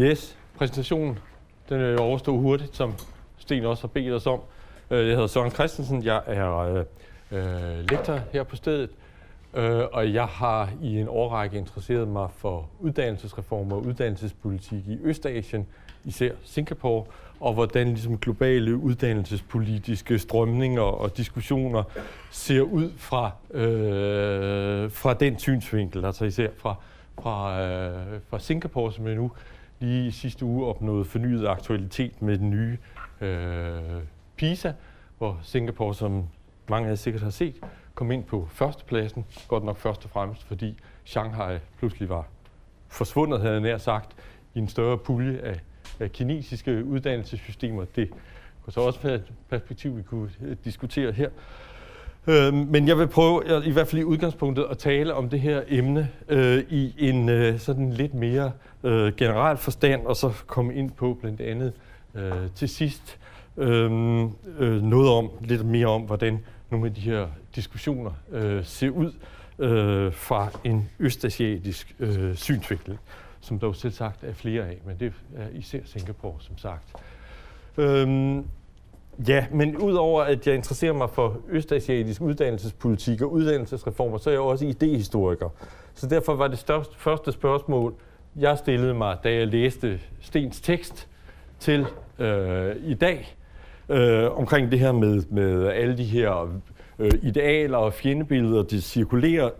[0.00, 1.18] Yes, præsentationen
[1.68, 2.94] den øh, er overstået hurtigt, som
[3.38, 4.40] Sten også har bedt os om.
[4.90, 6.84] Øh, jeg hedder Søren Christensen, jeg er øh,
[7.30, 8.90] øh, lektor her på stedet,
[9.54, 15.66] øh, og jeg har i en årrække interesseret mig for uddannelsesreformer og uddannelsespolitik i Østasien,
[16.04, 17.04] især Singapore,
[17.40, 21.82] og hvordan ligesom globale uddannelsespolitiske strømninger og diskussioner
[22.30, 26.74] ser ud fra, øh, fra den synsvinkel, altså især fra,
[27.22, 29.30] fra, øh, fra Singapore, som jeg nu
[29.82, 32.78] lige i sidste uge opnåede fornyet aktualitet med den nye
[33.20, 34.02] øh,
[34.36, 34.72] PISA,
[35.18, 36.24] hvor Singapore, som
[36.68, 37.54] mange af jer sikkert har set,
[37.94, 39.24] kom ind på førstepladsen.
[39.48, 42.26] Godt nok først og fremmest, fordi Shanghai pludselig var
[42.88, 44.16] forsvundet, havde jeg nær sagt,
[44.54, 45.60] i en større pulje af,
[46.00, 47.84] af kinesiske uddannelsessystemer.
[47.96, 48.10] Det
[48.62, 51.30] kunne så også være et perspektiv, vi kunne øh, diskutere her.
[52.26, 55.62] Øh, men jeg vil prøve, i hvert fald i udgangspunktet, at tale om det her
[55.68, 58.52] emne øh, i en øh, sådan lidt mere
[58.84, 61.72] øh, generel forstand, og så komme ind på blandt andet
[62.14, 63.18] øh, til sidst
[63.56, 64.22] øh,
[64.58, 66.38] øh, noget om, lidt mere om, hvordan
[66.70, 69.12] nogle af de her diskussioner øh, ser ud
[69.58, 72.98] øh, fra en østasiatisk øh, synsvinkel,
[73.40, 76.92] som der jo selv sagt er flere af, men det er især Singapore, som sagt.
[77.76, 78.38] Øh,
[79.28, 84.40] ja, men udover at jeg interesserer mig for østasiatisk uddannelsespolitik og uddannelsesreformer, så er jeg
[84.40, 85.48] også idehistoriker.
[85.94, 87.94] Så derfor var det største, første spørgsmål,
[88.36, 91.08] jeg stillede mig, da jeg læste Stens tekst
[91.58, 91.86] til
[92.18, 93.36] øh, i dag,
[93.88, 96.60] øh, omkring det her med, med alle de her
[96.98, 99.50] øh, idealer og fjendebilleder, de cirkulerer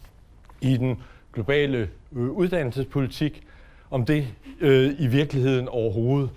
[0.60, 1.78] i den globale
[2.12, 3.42] øh, uddannelsespolitik,
[3.90, 4.26] om det
[4.60, 6.30] øh, i virkeligheden overhovedet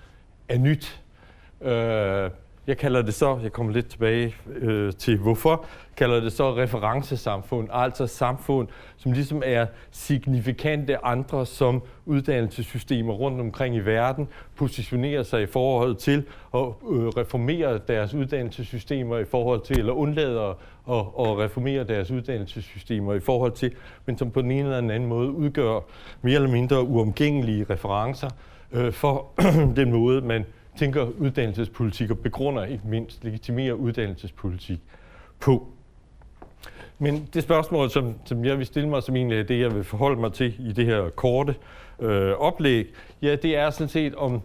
[0.49, 1.01] er nyt.
[1.61, 2.29] Øh,
[2.67, 5.65] jeg kalder det så, jeg kommer lidt tilbage øh, til hvorfor,
[5.97, 13.75] kalder det så referencesamfund, altså samfund, som ligesom er signifikante andre som uddannelsessystemer rundt omkring
[13.75, 19.79] i verden, positionerer sig i forhold til at øh, reformere deres uddannelsessystemer i forhold til,
[19.79, 20.49] eller undlader
[20.89, 23.71] at, at reformere deres uddannelsessystemer i forhold til,
[24.05, 25.79] men som på den ene eller den anden måde udgør
[26.21, 28.29] mere eller mindre uomgængelige referencer
[28.71, 29.31] øh, for
[29.81, 30.45] den måde, man
[30.77, 34.79] tænker uddannelsespolitik og begrunder ikke mindst, legitimerer uddannelsespolitik
[35.39, 35.67] på.
[36.99, 39.83] Men det spørgsmål, som, som jeg vil stille mig, som egentlig er det, jeg vil
[39.83, 41.55] forholde mig til i det her korte
[41.99, 42.87] øh, oplæg,
[43.21, 44.41] ja, det er sådan set om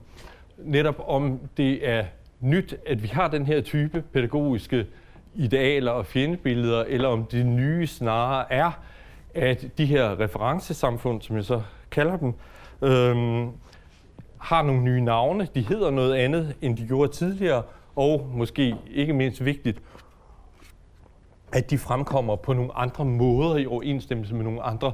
[0.59, 2.05] netop om det er
[2.41, 4.87] nyt, at vi har den her type pædagogiske
[5.35, 8.71] idealer og fjendebilleder, eller om det nye snarere er,
[9.35, 12.35] at de her referencesamfund, som jeg så kalder dem,
[12.83, 13.47] øh,
[14.41, 15.49] har nogle nye navne.
[15.55, 17.63] De hedder noget andet, end de gjorde tidligere,
[17.97, 19.83] og måske ikke mindst vigtigt,
[21.53, 24.93] at de fremkommer på nogle andre måder i overensstemmelse med nogle andre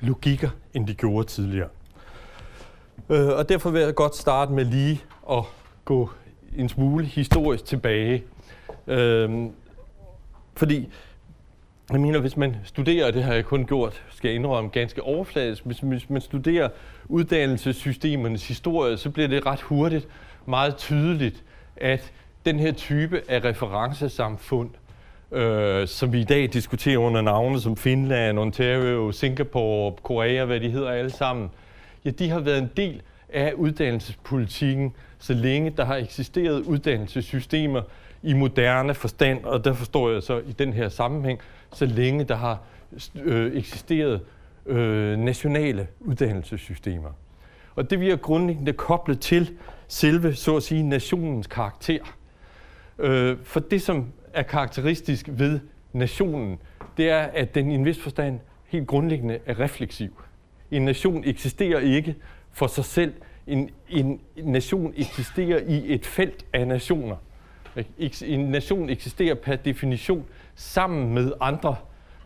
[0.00, 1.68] logikker, end de gjorde tidligere.
[3.08, 5.44] Øh, og derfor vil jeg godt starte med lige at
[5.84, 6.10] gå
[6.56, 8.24] en smule historisk tilbage.
[8.86, 9.46] Øh,
[10.56, 10.92] fordi
[11.92, 15.66] jeg mener, hvis man studerer, det har jeg kun gjort, skal jeg indrømme, ganske overfladisk,
[15.66, 16.68] hvis, hvis man studerer
[17.08, 20.08] uddannelsessystemernes historie, så bliver det ret hurtigt
[20.46, 21.44] meget tydeligt,
[21.76, 22.12] at
[22.46, 24.70] den her type af referencesamfund,
[25.32, 30.70] øh, som vi i dag diskuterer under navne som Finland, Ontario, Singapore, Korea, hvad de
[30.70, 31.50] hedder alle sammen,
[32.04, 37.82] ja, de har været en del af uddannelsespolitikken, så længe der har eksisteret uddannelsessystemer
[38.22, 41.40] i moderne forstand, og der forstår jeg så i den her sammenhæng,
[41.72, 42.62] så længe der har
[43.14, 44.20] øh, eksisteret
[44.66, 47.10] øh, nationale uddannelsessystemer.
[47.74, 49.56] Og det vi er grundlæggende koblet til
[49.88, 51.98] selve, så at sige, nationens karakter.
[52.98, 55.60] Øh, for det, som er karakteristisk ved
[55.92, 56.58] nationen,
[56.96, 60.22] det er, at den i en vis forstand helt grundlæggende er refleksiv.
[60.70, 62.14] En nation eksisterer ikke
[62.52, 63.14] for sig selv.
[63.46, 67.16] En, en nation eksisterer i et felt af nationer.
[68.22, 70.24] En nation eksisterer per definition
[70.60, 71.76] sammen med andre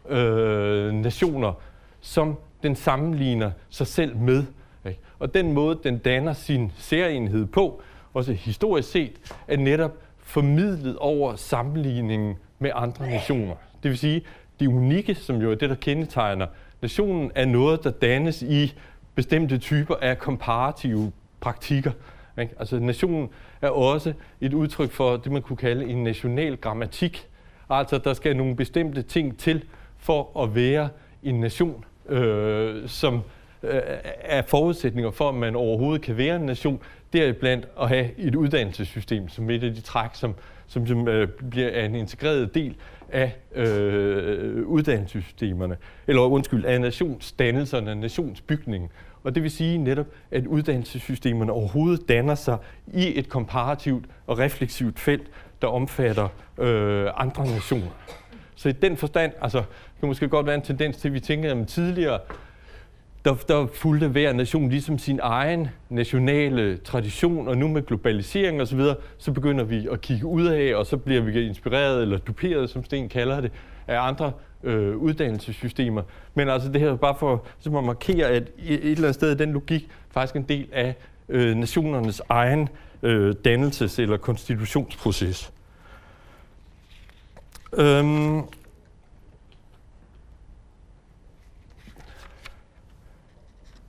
[0.08, 1.52] øh, nationer,
[2.00, 4.44] som den sammenligner sig selv med.
[4.86, 5.00] Ikke?
[5.18, 7.82] Og den måde, den danner sin særenhed på,
[8.14, 9.12] også historisk set,
[9.48, 13.54] er netop formidlet over sammenligningen med andre nationer.
[13.82, 14.22] Det vil sige,
[14.60, 16.46] det unikke, som jo er det, der kendetegner
[16.82, 18.74] nationen, er noget, der dannes i
[19.14, 21.92] bestemte typer af komparative praktikker.
[22.40, 22.54] Ikke?
[22.58, 23.28] Altså nationen
[23.62, 27.28] er også et udtryk for det, man kunne kalde en national grammatik.
[27.70, 29.64] Altså, der skal nogle bestemte ting til
[29.98, 30.88] for at være
[31.22, 33.22] en nation, øh, som
[33.62, 33.80] øh,
[34.20, 36.80] er forudsætninger for, at man overhovedet kan være en nation,
[37.12, 40.34] deriblandt at have et uddannelsessystem som et af de træk, som,
[40.66, 42.76] som, som øh, bliver en integreret del
[43.12, 45.76] af øh, uddannelsessystemerne,
[46.06, 48.90] eller undskyld, af nationsdannelserne, nationsbygningen.
[49.24, 52.58] Og det vil sige netop, at uddannelsessystemerne overhovedet danner sig
[52.92, 55.30] i et komparativt og refleksivt felt,
[55.64, 56.28] der omfatter
[56.58, 57.90] øh, andre nationer.
[58.56, 61.20] Så i den forstand, altså, det kan måske godt være en tendens til, at vi
[61.20, 62.18] tænker at tidligere,
[63.24, 68.66] der, der fulgte hver nation ligesom sin egen nationale tradition, og nu med globalisering osv.,
[68.66, 72.18] så, videre, så begynder vi at kigge ud af, og så bliver vi inspireret eller
[72.18, 73.52] duperet, som Sten kalder det,
[73.86, 74.32] af andre
[74.64, 76.02] øh, uddannelsessystemer.
[76.34, 79.36] Men altså det her er bare for så at markere, at et eller andet sted
[79.36, 80.94] den logik faktisk en del af
[81.28, 82.68] øh, nationernes egen
[83.04, 85.52] øh, dannelses- eller konstitutionsproces.
[87.72, 88.42] Øhm,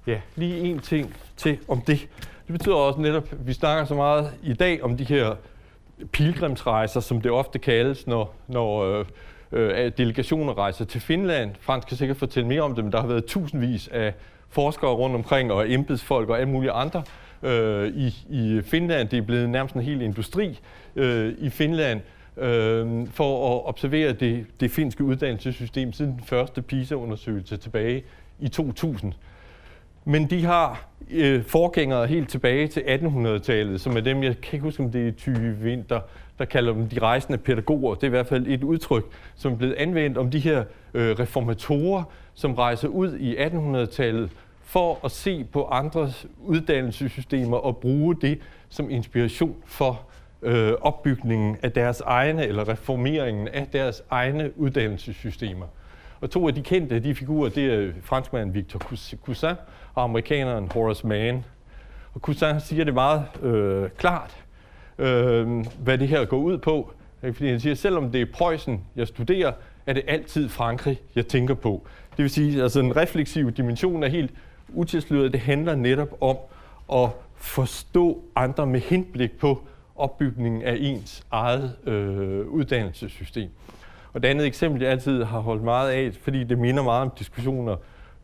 [0.08, 2.08] Ja, lige en ting til om det.
[2.48, 5.36] Det betyder også netop, at vi snakker så meget i dag om de her
[6.12, 9.06] pilgrimsrejser, som det ofte kaldes, når, når øh,
[9.52, 11.56] øh, delegationer rejser til Finland.
[11.60, 14.14] Frans kan sikkert fortælle mere om det, men der har været tusindvis af
[14.50, 17.04] forskere rundt omkring, og embedsfolk og alle mulige andre
[17.46, 19.10] øh, i, i Finland.
[19.10, 20.60] Det er blevet nærmest en hel industri
[20.96, 22.02] øh, i Finland
[22.38, 28.04] øh, for at observere det, det finske uddannelsessystem siden den første PISA-undersøgelse tilbage
[28.40, 29.14] i 2000.
[30.06, 34.64] Men de har øh, forgængere helt tilbage til 1800-tallet, som er dem, jeg kan ikke
[34.64, 36.00] huske, om det er Tyge Vinter,
[36.40, 37.96] der kalder dem de rejsende pædagoger.
[37.96, 39.04] Det er i hvert fald et udtryk,
[39.36, 40.64] som er blevet anvendt om de her
[40.94, 42.04] øh, reformatorer,
[42.34, 44.30] som rejser ud i 1800-tallet
[44.66, 48.40] for at se på andres uddannelsessystemer og bruge det
[48.70, 50.02] som inspiration for
[50.42, 55.66] øh, opbygningen af deres egne, eller reformeringen af deres egne uddannelsessystemer.
[56.22, 58.80] Og to af de kendte de figurer, det er franskmanden Victor
[59.26, 59.56] Cousin
[59.96, 61.46] og amerikaneren Horace Mann.
[62.14, 64.38] Og Cousin siger det meget øh, klart,
[64.98, 66.94] øh, hvad det her går ud på.
[67.22, 69.52] Fordi han siger, selvom det er Preussen, jeg studerer,
[69.86, 71.88] er det altid Frankrig, jeg tænker på.
[72.18, 74.32] Det vil sige, at altså en refleksiv dimension er helt
[74.74, 75.34] utilsløret.
[75.34, 76.38] Det handler netop om
[76.94, 79.62] at forstå andre med henblik på
[79.96, 83.50] opbygningen af ens eget øh, uddannelsessystem.
[84.14, 87.12] Og det andet eksempel, jeg altid har holdt meget af, fordi det minder meget om
[87.20, 87.76] diskussioner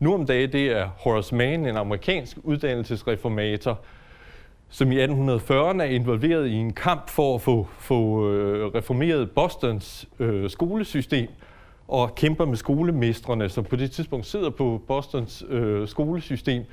[0.02, 3.80] nu om dagen, det er Horace Mann, en amerikansk uddannelsesreformator,
[4.68, 10.08] som i 1840'erne er involveret i en kamp for at få, få øh, reformeret Bostons
[10.18, 11.28] øh, skolesystem,
[11.92, 16.64] og kæmper med skolemestrene, som på det tidspunkt sidder på Bostons øh, skolesystem,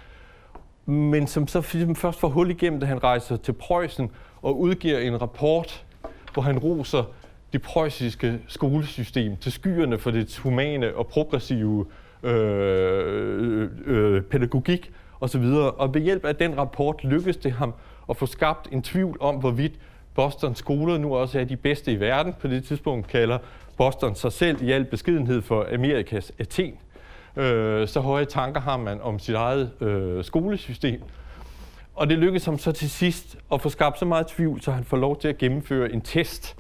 [0.86, 4.12] men som så ligesom først får hul igennem, da han rejser til Preussen
[4.42, 5.86] og udgiver en rapport,
[6.34, 7.04] hvor han roser
[7.54, 11.86] det preussiske skolesystem til skyerne for dets humane og progressive
[12.24, 14.92] øh, øh, øh pædagogik
[15.22, 15.44] osv.
[15.78, 17.74] Og ved hjælp af den rapport lykkedes det ham
[18.10, 19.74] at få skabt en tvivl om, hvorvidt
[20.16, 22.34] Bostons skoler nu også er de bedste i verden.
[22.42, 23.38] På det tidspunkt kalder
[23.80, 26.74] Boston sig selv i al beskedenhed for Amerikas Athen.
[27.36, 31.02] Øh, så høje tanker har man om sit eget øh, skolesystem.
[31.96, 34.84] Og det lykkedes ham så til sidst at få skabt så meget tvivl, så han
[34.84, 36.56] får lov til at gennemføre en test,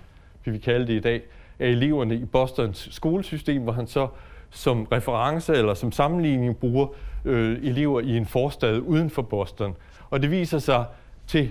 [0.45, 1.21] vi vil kalde det i dag,
[1.59, 4.07] af eleverne i Bostons skolesystem, hvor han så
[4.49, 6.87] som reference eller som sammenligning bruger
[7.25, 9.75] øh, elever i en forstad uden for Boston.
[10.09, 10.85] Og det viser sig
[11.27, 11.49] til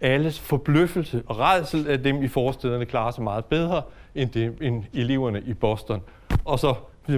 [0.00, 3.82] alles forbløffelse og redsel, at dem i forstederne klarer sig meget bedre
[4.14, 6.02] end, det, end eleverne i Boston.
[6.44, 6.74] Og så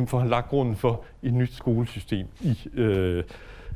[0.06, 3.24] får han lagt grunden for et nyt skolesystem i øh,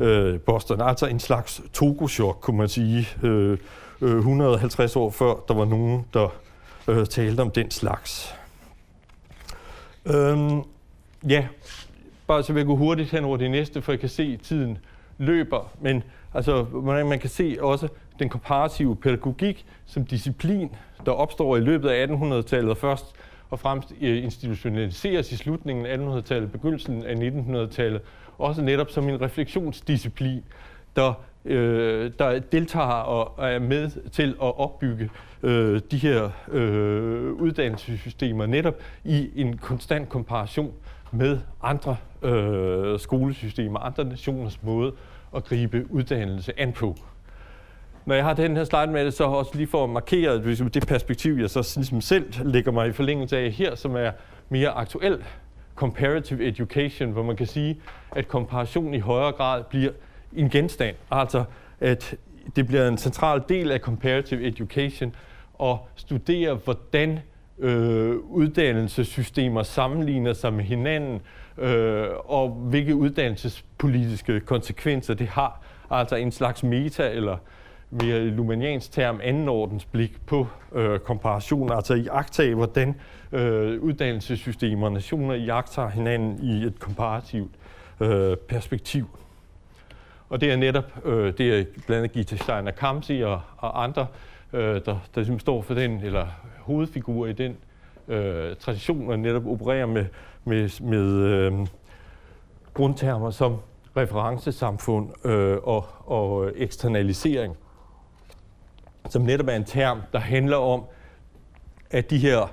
[0.00, 0.80] øh, Boston.
[0.80, 3.58] Altså en slags togoshok, kunne man sige, øh,
[4.00, 6.28] øh, 150 år før der var nogen, der
[6.88, 8.34] øh, talte om den slags.
[10.06, 10.62] Øhm,
[11.28, 11.46] Ja,
[12.26, 14.78] bare så vi gå hurtigt hen over det næste, for jeg kan se, at tiden
[15.18, 15.72] løber.
[15.80, 16.02] Men
[16.34, 20.70] altså, man kan se også den komparative pædagogik som disciplin,
[21.06, 23.14] der opstår i løbet af 1800-tallet og først
[23.50, 28.00] og fremmest øh, institutionaliseres i slutningen af 1800-tallet, begyndelsen af 1900-tallet,
[28.38, 30.44] også netop som en refleksionsdisciplin,
[30.96, 31.12] der,
[31.44, 35.10] øh, der deltager og er med til at opbygge
[35.42, 38.74] øh, de her øh, uddannelsessystemer netop
[39.04, 40.72] i en konstant komparation
[41.12, 44.92] med andre øh, skolesystemer, andre nationers måde
[45.36, 46.96] at gribe uddannelse an på.
[48.08, 50.84] Når jeg har den her slide med det, så også lige for at markere det
[50.88, 54.10] perspektiv, jeg så ligesom selv lægger mig i forlængelse af her, som er
[54.48, 55.24] mere aktuel
[55.74, 57.80] comparative education, hvor man kan sige,
[58.16, 59.92] at komparation i højere grad bliver
[60.36, 60.96] en genstand.
[61.10, 61.44] Altså,
[61.80, 62.14] at
[62.56, 65.14] det bliver en central del af comparative education
[65.62, 67.20] at studere, hvordan
[67.58, 71.20] øh, uddannelsessystemer sammenligner sig med hinanden,
[71.58, 75.62] øh, og hvilke uddannelsespolitiske konsekvenser det har.
[75.90, 77.36] Altså en slags meta, eller
[77.90, 82.94] mere lumaniansk term, andenordens blik på øh, komparation, altså i agtage, hvordan
[83.32, 87.50] øh, uddannelsessystemer og nationer i agtager hinanden i et komparativt
[88.00, 89.18] øh, perspektiv.
[90.28, 94.06] Og det er netop øh, det er blandt andet Gita Steiner Kamsi og, og andre,
[94.52, 96.26] øh, der, der ligesom står for den, eller
[96.58, 97.56] hovedfigurer i den
[98.08, 100.04] øh, tradition, og netop opererer med,
[100.44, 101.52] med, med øh,
[102.74, 103.56] grundtermer som
[103.96, 107.56] referencesamfund øh, og, og eksternalisering,
[109.08, 110.84] som netop er en term, der handler om,
[111.90, 112.52] at de her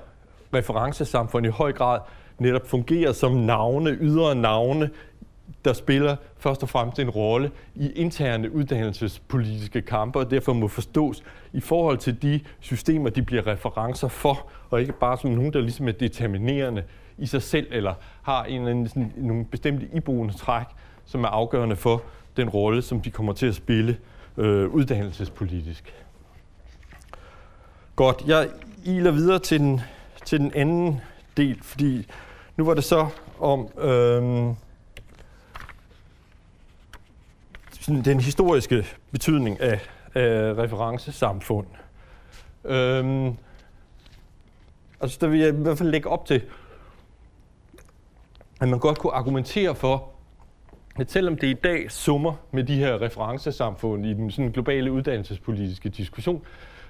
[0.54, 2.00] referencesamfund i høj grad
[2.38, 4.90] netop fungerer som navne, ydre navne,
[5.64, 11.22] der spiller først og fremmest en rolle i interne uddannelsespolitiske kampe, og derfor må forstås
[11.52, 15.60] i forhold til de systemer, de bliver referencer for, og ikke bare som nogen, der
[15.60, 16.82] ligesom er determinerende
[17.18, 20.66] i sig selv, eller har en eller anden, sådan, nogle bestemte iboende træk,
[21.04, 22.02] som er afgørende for
[22.36, 23.96] den rolle, som de kommer til at spille
[24.36, 25.94] øh, uddannelsespolitisk.
[27.96, 28.50] Godt, jeg
[28.84, 29.80] iler videre til den,
[30.24, 31.00] til den anden
[31.36, 32.06] del, fordi
[32.56, 34.54] nu var det så om øhm,
[37.86, 39.80] den historiske betydning af,
[40.14, 41.66] af referencesamfund.
[42.64, 43.36] Øhm,
[45.00, 46.42] altså der vil jeg i hvert fald lægge op til,
[48.60, 50.08] at man godt kunne argumentere for,
[50.96, 55.88] at selvom det i dag summer med de her referencesamfund i den sådan globale uddannelsespolitiske
[55.88, 56.42] diskussion,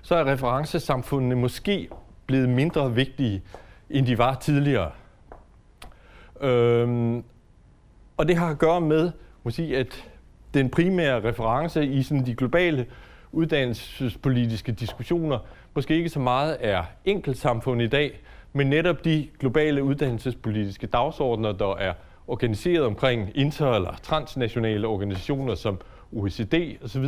[0.06, 1.88] så er referencesamfundene måske
[2.26, 3.42] blevet mindre vigtige,
[3.90, 4.90] end de var tidligere.
[6.40, 7.25] Øhm,
[8.16, 9.10] og det har at gøre med
[9.42, 10.04] måske, sige, at
[10.54, 12.86] den primære reference i sådan de globale
[13.32, 15.38] uddannelsespolitiske diskussioner
[15.75, 18.20] måske ikke så meget er enkeltsamfund i dag,
[18.52, 21.92] men netop de globale uddannelsespolitiske dagsordner, der er
[22.26, 25.80] organiseret omkring inter- eller transnationale organisationer som
[26.12, 27.04] OECD osv.,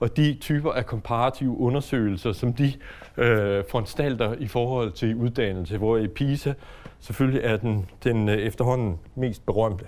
[0.00, 2.72] og de typer af komparative undersøgelser, som de
[3.16, 6.52] øh, foranstalter i forhold til uddannelse, hvor i PISA
[7.00, 9.84] selvfølgelig er den, den øh, efterhånden mest berømte.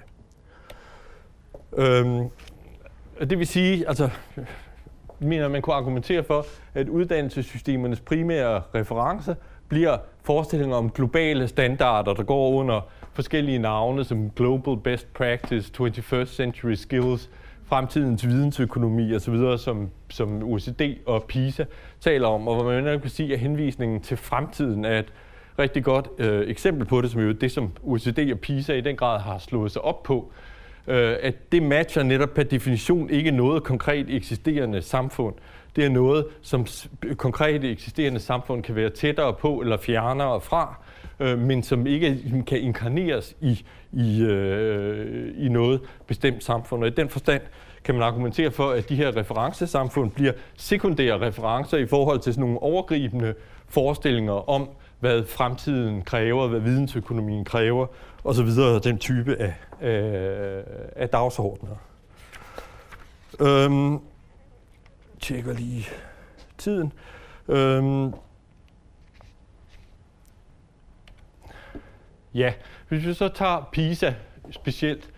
[1.77, 2.29] Øhm,
[3.21, 4.11] det vil sige, altså,
[5.19, 9.37] mener, man kunne argumentere for, at uddannelsessystemernes primære reference
[9.69, 12.81] bliver forestillinger om globale standarder, der går under
[13.13, 17.31] forskellige navne som Global Best Practice, 21st Century Skills,
[17.69, 21.65] fremtidens vidensøkonomi osv., som, som OECD og PISA
[22.01, 25.13] taler om, og hvor man kan sige, at henvisningen til fremtiden er et
[25.59, 28.97] rigtig godt øh, eksempel på det, som jo det, som OECD og PISA i den
[28.97, 30.33] grad har slået sig op på,
[30.87, 35.35] øh, at det matcher netop per definition ikke noget konkret eksisterende samfund.
[35.77, 36.67] Det er noget, som
[37.17, 40.79] konkret eksisterende samfund kan være tættere på eller fjernere fra,
[41.21, 46.83] øh, men som ikke kan inkarneres i, i, øh, i noget bestemt samfund.
[46.83, 47.43] Og i den forstand
[47.85, 52.45] kan man argumentere for, at de her referencesamfund bliver sekundære referencer i forhold til sådan
[52.45, 53.35] nogle overgribende
[53.69, 54.69] forestillinger om,
[55.01, 57.87] hvad fremtiden kræver, hvad vidensøkonomien kræver,
[58.25, 60.63] og så videre, Den type af, af,
[60.97, 61.77] af dagsordner.
[63.41, 63.99] Øhm,
[65.21, 65.87] tjekker lige
[66.59, 66.93] tiden.
[67.49, 68.15] Øhm,
[72.35, 72.53] ja,
[72.89, 74.15] hvis vi så tager PISA
[74.51, 75.11] specielt,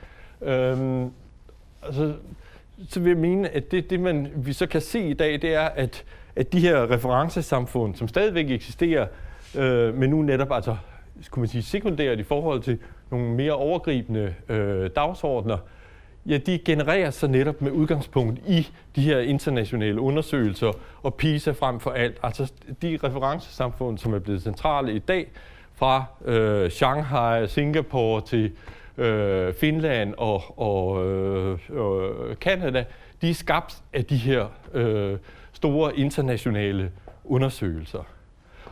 [0.43, 1.11] øhm,
[1.83, 2.15] altså,
[2.89, 5.55] så vil jeg mene, at det, det man, vi så kan se i dag, det
[5.55, 6.05] er, at,
[6.37, 9.07] at de her referencesamfund, som stadigvæk eksisterer,
[9.59, 10.77] øh, men nu netop altså,
[11.21, 12.79] skulle man sige, sekundært i forhold til
[13.11, 15.59] nogle mere overgribende øh, dagsordner,
[16.27, 20.73] ja, de genererer sig netop med udgangspunkt i de her internationale undersøgelser,
[21.03, 22.19] og PISA frem for alt.
[22.23, 25.29] Altså de referencesamfund, som er blevet centrale i dag,
[25.81, 28.53] fra øh, Shanghai, Singapore til
[28.99, 32.85] øh, Finland og, og øh, øh, Canada,
[33.23, 35.19] de er skabt af de her øh,
[35.53, 36.91] store internationale
[37.25, 38.03] undersøgelser.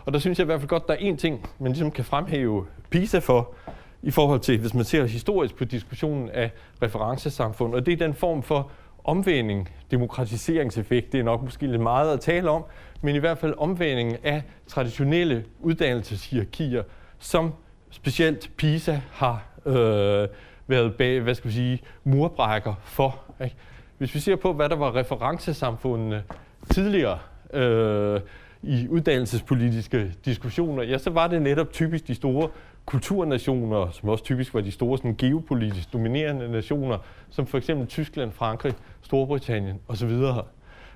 [0.05, 1.91] Og der synes jeg i hvert fald godt, at der er en ting, man ligesom
[1.91, 3.55] kan fremhæve PISA for,
[4.03, 6.51] i forhold til, hvis man ser historisk på diskussionen af
[6.83, 8.71] referencesamfund, og det er den form for
[9.05, 12.65] omvending, demokratiseringseffekt, det er nok måske lidt meget at tale om,
[13.03, 16.83] men i hvert fald omvending af traditionelle uddannelseshierarkier,
[17.19, 17.53] som
[17.91, 20.29] specielt PISA har øh,
[20.67, 23.23] været bag, hvad skal vi sige, murbrækker for.
[23.45, 23.57] Ikke?
[23.99, 26.23] Hvis vi ser på, hvad der var referencesamfundene
[26.71, 27.19] tidligere,
[27.53, 28.21] øh,
[28.63, 32.49] i uddannelsespolitiske diskussioner, ja, så var det netop typisk de store
[32.87, 36.99] kulturnationer, som også typisk var de store sådan, geopolitisk dominerende nationer,
[37.31, 40.11] som for eksempel Tyskland, Frankrig, Storbritannien osv.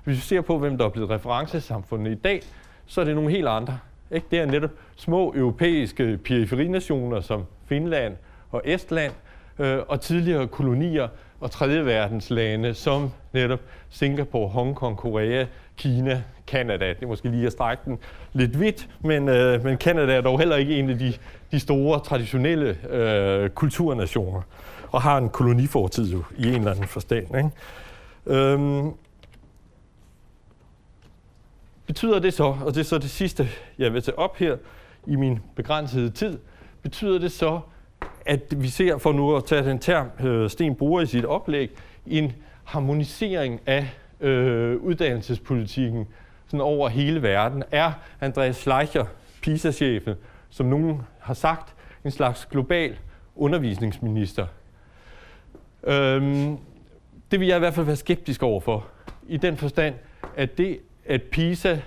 [0.03, 2.41] Hvis vi ser på, hvem der er blevet referencesamfundet i dag,
[2.85, 3.79] så er det nogle helt andre.
[4.11, 4.27] Ikke?
[4.31, 8.15] Det er netop små europæiske periferinationer som Finland
[8.51, 9.11] og Estland,
[9.59, 11.07] øh, og tidligere kolonier
[11.39, 15.45] og tredje verdens lande som netop Singapore, Hongkong, Korea,
[15.77, 16.89] Kina, Kanada.
[16.89, 17.99] Det er måske lige at strække den
[18.33, 21.13] lidt vidt, men, øh, men Kanada er dog heller ikke en af de,
[21.51, 24.41] de store traditionelle øh, kulturnationer,
[24.91, 27.37] og har en kolonifortid jo i en eller anden forstand.
[27.37, 27.49] Ikke?
[28.25, 28.91] Øhm,
[31.85, 34.57] betyder det så, og det er så det sidste, jeg vil tage op her
[35.07, 36.39] i min begrænsede tid,
[36.81, 37.59] betyder det så,
[38.25, 41.71] at vi ser, for nu at tage den term, øh, Sten bruger i sit oplæg,
[42.07, 46.07] en harmonisering af øh, uddannelsespolitikken
[46.45, 47.63] sådan over hele verden.
[47.71, 49.05] Er Andreas Schleicher,
[49.41, 50.15] PISA-chefen,
[50.49, 51.73] som nogen har sagt,
[52.05, 52.97] en slags global
[53.35, 54.45] undervisningsminister?
[55.83, 56.57] Øhm,
[57.31, 58.87] det vil jeg i hvert fald være skeptisk overfor.
[59.27, 59.95] I den forstand,
[60.35, 61.79] at det, at PISA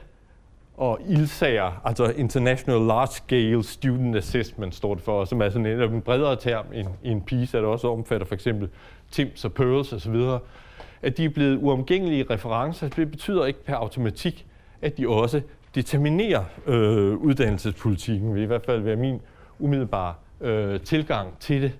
[0.76, 5.80] og ILSAR, altså International Large Scale Student Assessment, står det for, som er sådan en,
[5.80, 8.68] en bredere term end, end PISA, der også omfatter for eksempel
[9.10, 10.14] TIMS og PEARLS osv.,
[11.02, 12.88] at de er blevet uomgængelige referencer.
[12.88, 14.46] Det betyder ikke per automatik,
[14.82, 15.40] at de også
[15.74, 19.20] determinerer øh, uddannelsespolitikken, vil i hvert fald være min
[19.58, 21.72] umiddelbare øh, tilgang til det.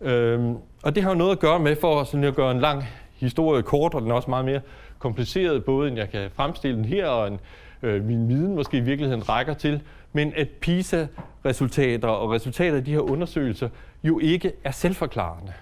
[0.00, 2.84] Øhm, og det har jo noget at gøre med, for sådan at gøre en lang
[3.16, 4.60] historie kort, og den er også meget mere
[5.06, 7.40] kompliceret, både end jeg kan fremstille den her, og en,
[7.82, 9.80] øh, min viden måske i virkeligheden rækker til,
[10.12, 13.68] men at PISA-resultater og resultater af de her undersøgelser
[14.04, 15.52] jo ikke er selvforklarende.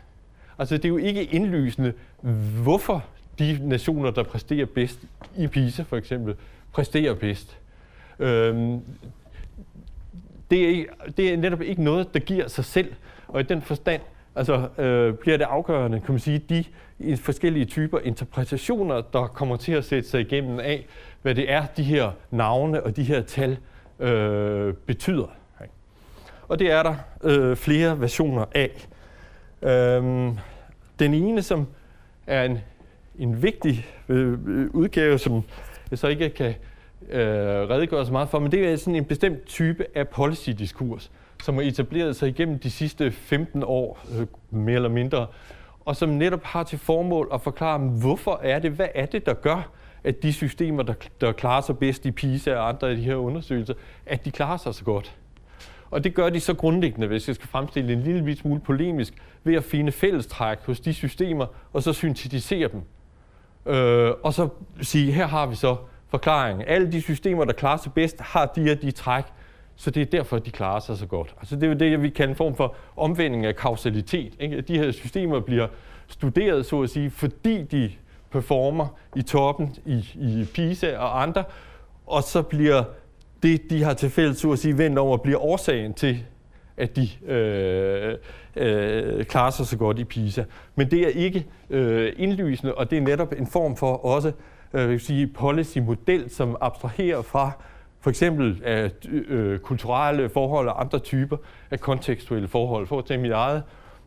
[0.58, 1.92] Altså det er jo ikke indlysende,
[2.62, 3.04] hvorfor
[3.38, 5.00] de nationer, der præsterer bedst
[5.36, 6.34] i PISA for eksempel,
[6.72, 7.58] præsterer bedst.
[8.18, 8.80] Øhm,
[10.50, 10.86] det, er, ikke,
[11.16, 12.92] det er netop ikke noget, der giver sig selv,
[13.28, 14.00] og i den forstand
[14.34, 16.64] altså, øh, bliver det afgørende, kan man sige, de
[17.16, 20.86] forskellige typer interpretationer, der kommer til at sætte sig igennem af,
[21.22, 23.58] hvad det er, de her navne og de her tal
[24.00, 25.26] øh, betyder.
[26.48, 28.88] Og det er der øh, flere versioner af.
[29.62, 30.38] Øhm,
[30.98, 31.66] den ene, som
[32.26, 32.58] er en,
[33.18, 35.42] en vigtig øh, øh udgave, som
[35.90, 36.54] jeg så ikke kan
[37.10, 37.20] øh,
[37.70, 41.10] redegøre så meget for, men det er sådan en bestemt type af policy-diskurs,
[41.42, 45.26] som har etableret sig igennem de sidste 15 år, øh, mere eller mindre,
[45.84, 49.34] og som netop har til formål at forklare, hvorfor er det, hvad er det, der
[49.34, 49.70] gør,
[50.04, 53.14] at de systemer, der, der klarer sig bedst i PISA og andre af de her
[53.14, 53.74] undersøgelser,
[54.06, 55.16] at de klarer sig så godt.
[55.90, 59.54] Og det gør de så grundlæggende, hvis jeg skal fremstille en lille smule polemisk, ved
[59.54, 62.82] at finde fællestræk hos de systemer, og så syntetisere dem.
[63.74, 64.48] Øh, og så
[64.82, 65.76] sige, her har vi så
[66.08, 66.64] forklaringen.
[66.68, 69.24] Alle de systemer, der klarer sig bedst, har de her de træk,
[69.76, 71.34] så det er derfor, de klarer sig så godt.
[71.38, 74.32] Altså det er jo det, vi kalder en form for omvending af kausalitet.
[74.40, 74.60] Ikke?
[74.60, 75.66] De her systemer bliver
[76.08, 77.92] studeret, så at sige, fordi de
[78.30, 81.44] performer i toppen i, i PISA og andre,
[82.06, 82.84] og så bliver
[83.42, 86.24] det, de har til fælles, så at sige, vendt over, bliver årsagen til,
[86.76, 88.14] at de øh,
[88.56, 90.44] øh, klarer sig så godt i PISA.
[90.74, 94.32] Men det er ikke øh, indlysende, og det er netop en form for også
[94.72, 97.52] øh, vil sige, policy-model, som abstraherer fra
[98.04, 101.36] for eksempel øh, af øh, kulturelle forhold og andre typer
[101.70, 102.86] af kontekstuelle forhold.
[102.86, 103.62] For at tage mit eget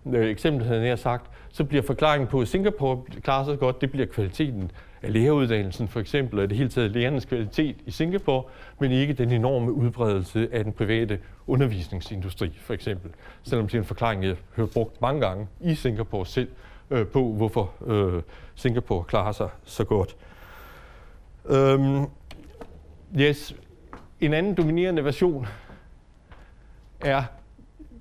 [0.05, 3.91] øh, eksempel, havde jeg sagt, så bliver forklaringen på, at Singapore klarer sig godt, det
[3.91, 8.43] bliver kvaliteten af læreruddannelsen for eksempel, og det hele taget lærernes kvalitet i Singapore,
[8.79, 13.11] men ikke den enorme udbredelse af den private undervisningsindustri for eksempel.
[13.43, 16.49] Selvom det er en forklaring, jeg har brugt mange gange i Singapore selv,
[16.89, 18.21] øh, på hvorfor øh,
[18.55, 20.15] Singapore klarer sig så godt.
[21.49, 22.05] Øhm,
[23.19, 23.55] yes,
[24.21, 25.47] en anden dominerende version
[27.01, 27.23] er,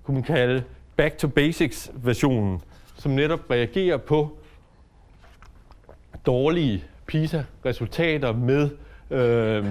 [0.03, 0.65] kunne man kalde,
[0.97, 2.61] back to basics versionen,
[2.97, 4.39] som netop reagerer på
[6.27, 8.71] dårlige PISA-resultater med
[9.11, 9.67] øh,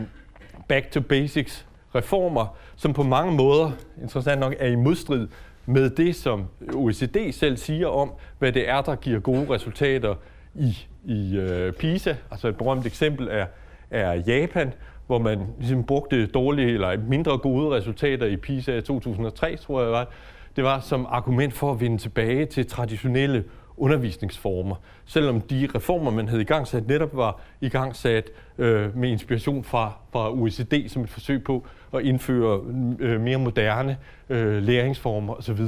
[0.67, 5.27] back to basics reformer, som på mange måder, interessant nok, er i modstrid
[5.65, 10.15] med det, som OECD selv siger om, hvad det er, der giver gode resultater
[10.55, 12.15] i, i øh, PISA.
[12.31, 13.45] Altså et berømt eksempel er,
[13.89, 14.73] er Japan,
[15.07, 19.91] hvor man ligesom brugte dårlige eller mindre gode resultater i PISA i 2003, tror jeg
[19.91, 20.07] var.
[20.55, 23.43] Det var som argument for at vende tilbage til traditionelle
[23.77, 28.97] undervisningsformer, selvom de reformer, man havde i gang sat, netop var i gang sat øh,
[28.97, 32.61] med inspiration fra, fra OECD som et forsøg på at indføre
[32.99, 33.97] øh, mere moderne
[34.29, 35.59] øh, læringsformer osv.,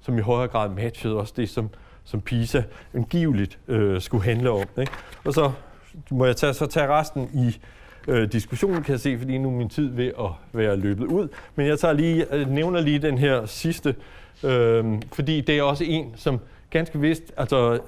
[0.00, 1.70] som i højere grad matchede også det, som,
[2.04, 2.62] som PISA
[2.94, 4.64] angiveligt øh, skulle handle om.
[4.80, 4.92] Ikke?
[5.24, 5.52] Og så
[6.10, 7.58] må jeg tage, så tage resten i
[8.08, 11.28] øh, diskussionen, kan jeg se, fordi nu er min tid ved at være løbet ud.
[11.54, 13.94] Men jeg tager lige, øh, nævner lige den her sidste,
[14.44, 16.40] øh, fordi det er også en, som
[16.70, 17.78] ganske vist altså,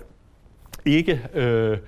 [0.85, 1.79] ikke øh,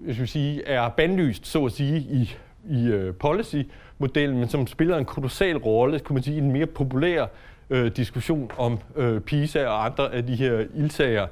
[0.00, 2.36] hvis vi sige, er bandlyst, så at sige, i,
[2.70, 6.66] i øh, policy-modellen, men som spiller en kolossal rolle, kunne man sige, i en mere
[6.66, 7.26] populær
[7.70, 11.26] øh, diskussion om øh, PISA og andre af de her ildsager,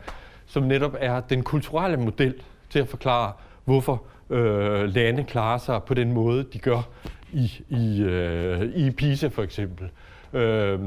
[0.47, 2.35] som netop er den kulturelle model
[2.71, 3.33] til at forklare,
[3.65, 6.89] hvorfor øh, lande klarer sig på den måde, de gør
[7.33, 9.91] i, i, øh, i PISA for eksempel.
[10.33, 10.81] Øh,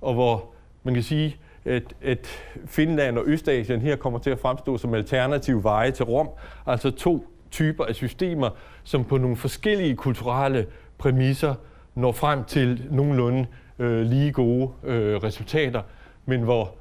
[0.00, 0.44] og hvor
[0.82, 2.26] man kan sige, at, at
[2.66, 6.28] Finland og Østasien her kommer til at fremstå som alternative veje til Rom,
[6.66, 8.50] altså to typer af systemer,
[8.84, 10.66] som på nogle forskellige kulturelle
[10.98, 11.54] præmisser
[11.94, 13.46] når frem til nogenlunde
[13.78, 15.82] øh, lige gode øh, resultater,
[16.26, 16.74] men hvor,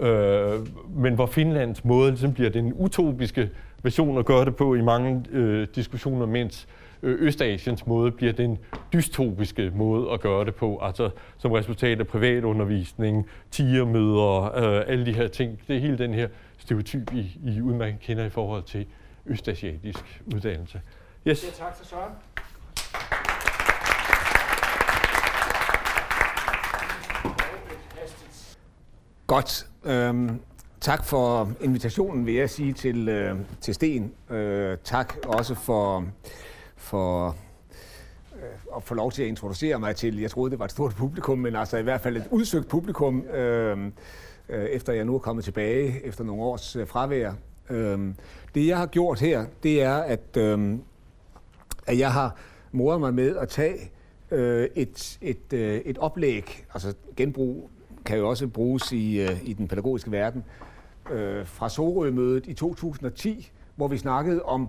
[0.00, 3.50] øh, men hvor Finlands måde ligesom bliver den utopiske
[3.82, 6.68] version at gøre det på i mange øh, diskussioner, mens
[7.02, 8.58] øh, Østasiens måde bliver den
[8.92, 15.12] dystopiske måde at gøre det på, altså som resultat af privatundervisning, tigermøder, øh, alle de
[15.12, 15.60] her ting.
[15.68, 18.86] Det er hele den her stereotyp, I, I udmærket kender i forhold til
[19.26, 20.80] østasiatisk uddannelse.
[21.26, 21.44] Yes.
[21.44, 22.12] Ja, tak til Søren.
[29.26, 29.66] Godt.
[29.84, 30.40] Øhm,
[30.80, 34.12] tak for invitationen, vil jeg sige til, øh, til Sten.
[34.30, 36.04] Øh, tak også for,
[36.76, 37.36] for
[38.34, 40.94] øh, at få lov til at introducere mig til, jeg troede, det var et stort
[40.94, 43.78] publikum, men altså i hvert fald et udsøgt publikum, øh,
[44.48, 47.32] øh, efter jeg nu er kommet tilbage efter nogle års øh, fravær.
[47.70, 48.14] Øh,
[48.54, 50.78] det jeg har gjort her, det er, at, øh,
[51.86, 52.36] at jeg har
[52.72, 53.90] moret mig med at tage
[54.30, 57.70] øh, et, et, øh, et oplæg, altså genbrug
[58.04, 60.44] kan jo også bruges i, øh, i den pædagogiske verden,
[61.10, 64.68] øh, fra Sorø-mødet i 2010, hvor vi snakkede om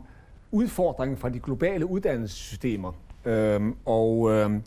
[0.51, 2.91] udfordringen fra de globale uddannelsessystemer.
[3.25, 4.63] Øhm, og, øhm,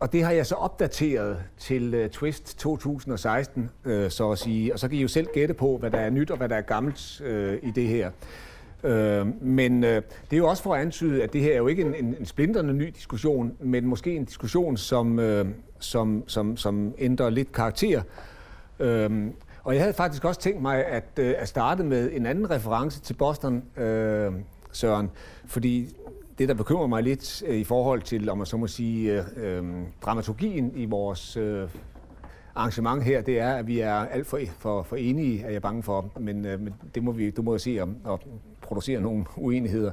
[0.00, 4.72] og det har jeg så opdateret til øh, Twist 2016, øh, så at sige.
[4.72, 6.56] Og så kan I jo selv gætte på, hvad der er nyt og hvad der
[6.56, 8.10] er gammelt øh, i det her.
[8.84, 11.66] Øh, men øh, det er jo også for at antyde, at det her er jo
[11.66, 15.46] ikke en, en, en splinterne ny diskussion, men måske en diskussion, som, øh,
[15.78, 18.02] som, som, som ændrer lidt karakter.
[18.80, 19.26] Øh,
[19.68, 23.00] og jeg havde faktisk også tænkt mig at, øh, at starte med en anden reference
[23.00, 24.32] til Boston, øh,
[24.72, 25.10] Søren,
[25.46, 25.88] fordi
[26.38, 29.24] det, der bekymrer mig lidt øh, i forhold til, om man så må sige, øh,
[29.36, 29.64] øh
[30.02, 31.68] dramaturgien i vores øh,
[32.54, 35.82] arrangement her, det er, at vi er alt for, for, for enige, er jeg bange
[35.82, 36.10] for.
[36.20, 38.20] Men, øh, men det må vi, du må se om, og
[38.60, 39.92] producere nogle uenigheder.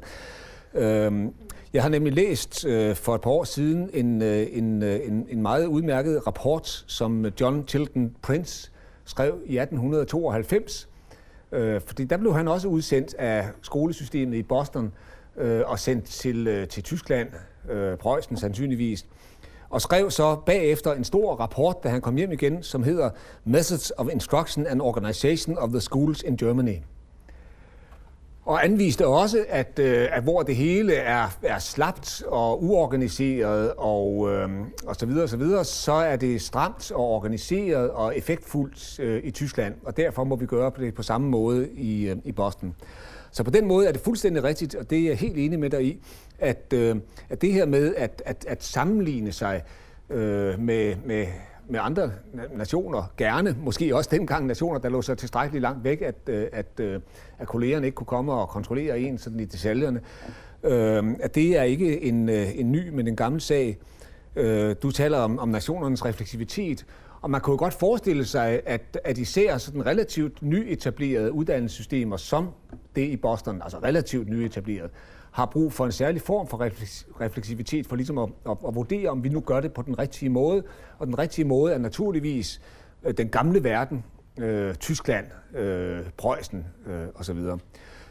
[0.74, 1.26] Øh,
[1.74, 5.28] jeg har nemlig læst øh, for et par år siden en, øh, en, øh, en,
[5.30, 8.72] en meget udmærket rapport, som John Tilton Prince
[9.06, 10.90] skrev i 1892.
[11.52, 14.92] Øh, fordi der blev han også udsendt af skolesystemet i Boston
[15.38, 17.30] øh, og sendt til, øh, til Tyskland,
[17.70, 19.06] øh, Preussen sandsynligvis,
[19.70, 23.10] og skrev så bagefter en stor rapport, da han kom hjem igen, som hedder
[23.44, 26.76] Methods of Instruction and Organization of the Schools in Germany
[28.46, 34.32] og anviste også, at, øh, at hvor det hele er, er slapt og uorganiseret og,
[34.32, 34.50] øh,
[34.86, 39.32] og så videre, så videre, så er det stramt og organiseret og effektfuldt øh, i
[39.32, 42.76] Tyskland, og derfor må vi gøre det på samme måde i, øh, i Boston.
[43.32, 45.70] Så på den måde er det fuldstændig rigtigt, og det er jeg helt enig med
[45.70, 46.04] dig i,
[46.40, 46.96] at, øh,
[47.30, 49.64] at det her med at, at, at sammenligne sig
[50.10, 51.26] øh, med, med
[51.70, 52.12] med andre
[52.56, 56.80] nationer, gerne, måske også dengang nationer, der lå så tilstrækkeligt langt væk, at, øh, at,
[56.80, 57.00] øh,
[57.40, 60.02] at kollegerne ikke kunne komme og kontrollere en sådan i detaljerne.
[60.64, 63.78] Øh, at det er ikke en, øh, en ny, men en gammel sag.
[64.84, 66.86] Du taler om, om nationernes refleksivitet,
[67.22, 72.50] og man kunne jo godt forestille sig, at, at især sådan relativt nyetablerede uddannelsessystemer, som
[72.96, 74.92] det i Boston, altså relativt nyetableret,
[75.36, 76.70] har brug for en særlig form for
[77.22, 80.30] refleksivitet, for ligesom at, at, at vurdere, om vi nu gør det på den rigtige
[80.30, 80.64] måde.
[81.00, 82.62] Og den rigtige måde er naturligvis
[83.04, 84.04] øh, den gamle verden,
[84.40, 87.38] øh, Tyskland, øh, Preussen øh, osv.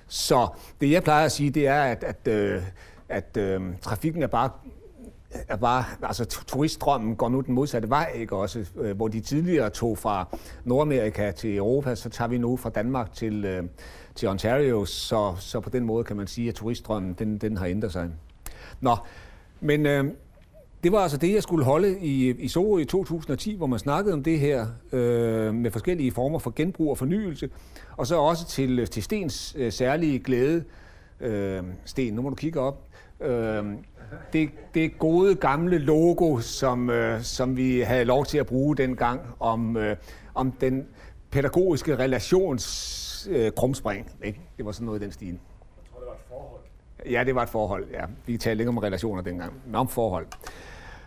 [0.07, 0.49] Så
[0.81, 2.63] det jeg plejer at sige, det er, at, at, øh,
[3.09, 4.51] at øh, trafikken er bare
[5.49, 8.67] er bare, altså turiststrømmen går nu den modsatte vej, ikke også?
[8.77, 13.13] Øh, hvor de tidligere tog fra Nordamerika til Europa, så tager vi nu fra Danmark
[13.13, 13.65] til, øh,
[14.15, 17.67] til Ontario, så, så på den måde kan man sige, at turiststrømmen den, den har
[17.67, 18.11] ændret sig.
[18.81, 18.97] Nå,
[19.61, 20.05] men øh,
[20.85, 24.15] det var altså det, jeg skulle holde i, i Sorø i 2010, hvor man snakkede
[24.15, 27.51] om det her øh, med forskellige former for genbrug og fornyelse,
[27.97, 30.65] og så også til, til Stens øh, særlige glæde.
[31.21, 32.83] Øh, Sten, nu må du kigge op.
[33.21, 33.65] Øh,
[34.33, 39.21] det, det gode gamle logo, som, øh, som vi havde lov til at bruge dengang,
[39.41, 39.97] om, øh,
[40.35, 40.87] om den
[41.35, 43.53] pædagogiske relations øh.
[44.23, 44.41] Ikke?
[44.57, 45.29] Det var sådan noget i den stil.
[45.29, 45.39] Jeg
[45.93, 46.61] tror, det var et forhold.
[47.11, 47.89] Ja, det var et forhold.
[47.91, 48.05] Ja.
[48.27, 50.27] Vi talte ikke om relationer dengang, men om forhold.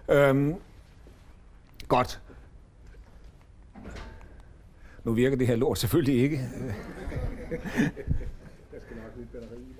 [0.09, 0.55] Øhm,
[1.87, 2.21] godt.
[5.03, 6.37] Nu virker det her lort selvfølgelig ikke.
[8.71, 9.75] der skal nok lidt batteri i,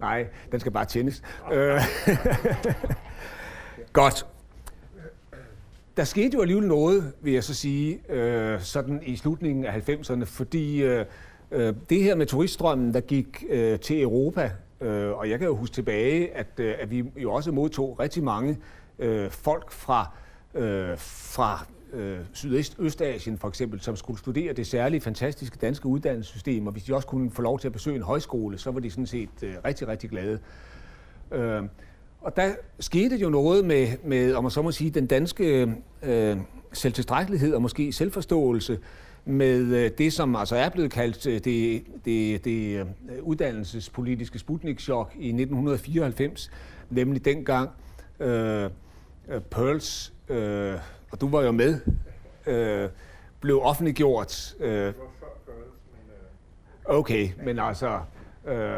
[0.00, 1.22] Nej, den skal bare tændes.
[1.52, 1.80] Øh,
[3.92, 4.26] godt.
[5.96, 10.24] Der skete jo alligevel noget, vil jeg så sige, øh, sådan i slutningen af 90'erne,
[10.24, 11.06] fordi øh,
[11.50, 15.56] øh, det her med turiststrømmen, der gik øh, til Europa, øh, og jeg kan jo
[15.56, 18.58] huske tilbage, at, øh, at vi jo også modtog rigtig mange
[18.98, 20.10] øh, folk fra,
[20.54, 26.72] øh, fra øh, Sydøstasien for eksempel, som skulle studere det særlige, fantastiske danske uddannelsessystem, og
[26.72, 29.06] hvis de også kunne få lov til at besøge en højskole, så var de sådan
[29.06, 30.38] set øh, rigtig, rigtig glade.
[31.32, 31.62] Øh,
[32.24, 36.36] og der skete jo noget med, med, om man så må sige, den danske øh,
[36.72, 38.78] selvtilstrækkelighed og måske selvforståelse
[39.24, 42.86] med øh, det, som altså er blevet kaldt øh, det, det, det øh,
[43.22, 46.50] uddannelsespolitiske Sputnik-chok i 1994,
[46.90, 47.70] nemlig dengang
[48.20, 48.70] øh,
[49.50, 50.74] Pearls, øh,
[51.10, 51.80] og du var jo med,
[52.46, 52.88] øh,
[53.40, 54.54] blev offentliggjort.
[54.60, 54.92] Øh,
[56.84, 58.00] okay, men altså,
[58.46, 58.76] øh,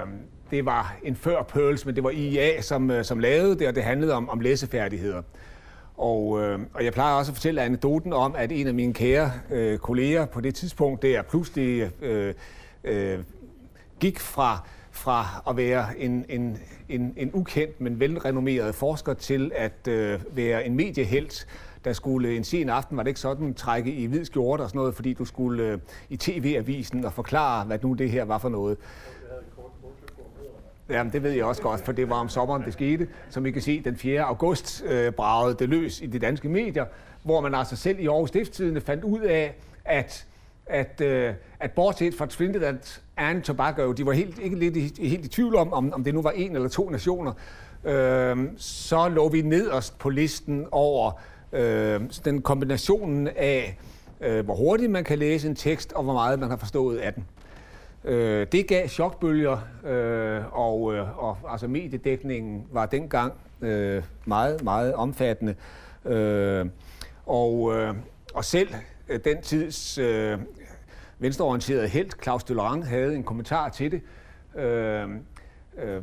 [0.51, 3.75] det var en før Pearls, men det var IA, som, øh, som lavede det, og
[3.75, 5.23] det handlede om, om læsefærdigheder.
[5.97, 9.33] Og, øh, og jeg plejer også at fortælle anekdoten om, at en af mine kære
[9.51, 12.35] øh, kolleger på det tidspunkt der pludselig øh,
[12.85, 13.19] øh,
[14.01, 19.89] gik fra, fra at være en, en, en, en ukendt, men velrenommeret forsker til at
[19.89, 21.47] øh, være en mediehelt,
[21.85, 24.79] der skulle en sen aften, var det ikke sådan, trække i hvid skjorte og sådan
[24.79, 25.79] noget, fordi du skulle øh,
[26.09, 28.77] i tv-avisen og forklare, hvad nu det her var for noget.
[30.89, 33.09] Jamen, det ved jeg også godt, for det var om sommeren, det skete.
[33.31, 34.23] Som I kan se, den 4.
[34.23, 36.85] august øh, bragede det løs i de danske medier,
[37.23, 40.27] hvor man altså selv i Aarhus Stiftstidende fandt ud af, at
[40.67, 42.79] at, øh, at bortset fra Trinidad
[43.17, 46.15] and Tobago, de var helt, ikke lidt i, helt i tvivl om, om, om det
[46.15, 47.33] nu var en eller to nationer,
[47.85, 51.13] øh, så lå vi nederst på listen over
[51.53, 53.79] øh, den kombinationen af,
[54.21, 57.15] øh, hvor hurtigt man kan læse en tekst, og hvor meget man har forstået af
[57.15, 57.25] den.
[58.07, 64.95] Øh, det gav chokbølger, øh, og, øh, og altså mediedækningen var dengang øh, meget, meget
[64.95, 65.55] omfattende.
[66.05, 66.67] Øh,
[67.27, 67.95] og, øh,
[68.35, 68.69] og selv
[69.09, 70.39] øh, den tids øh,
[71.19, 74.01] venstreorienterede helt, Claus Delarang, havde en kommentar til det.
[74.63, 75.09] Øh,
[75.79, 76.03] øh,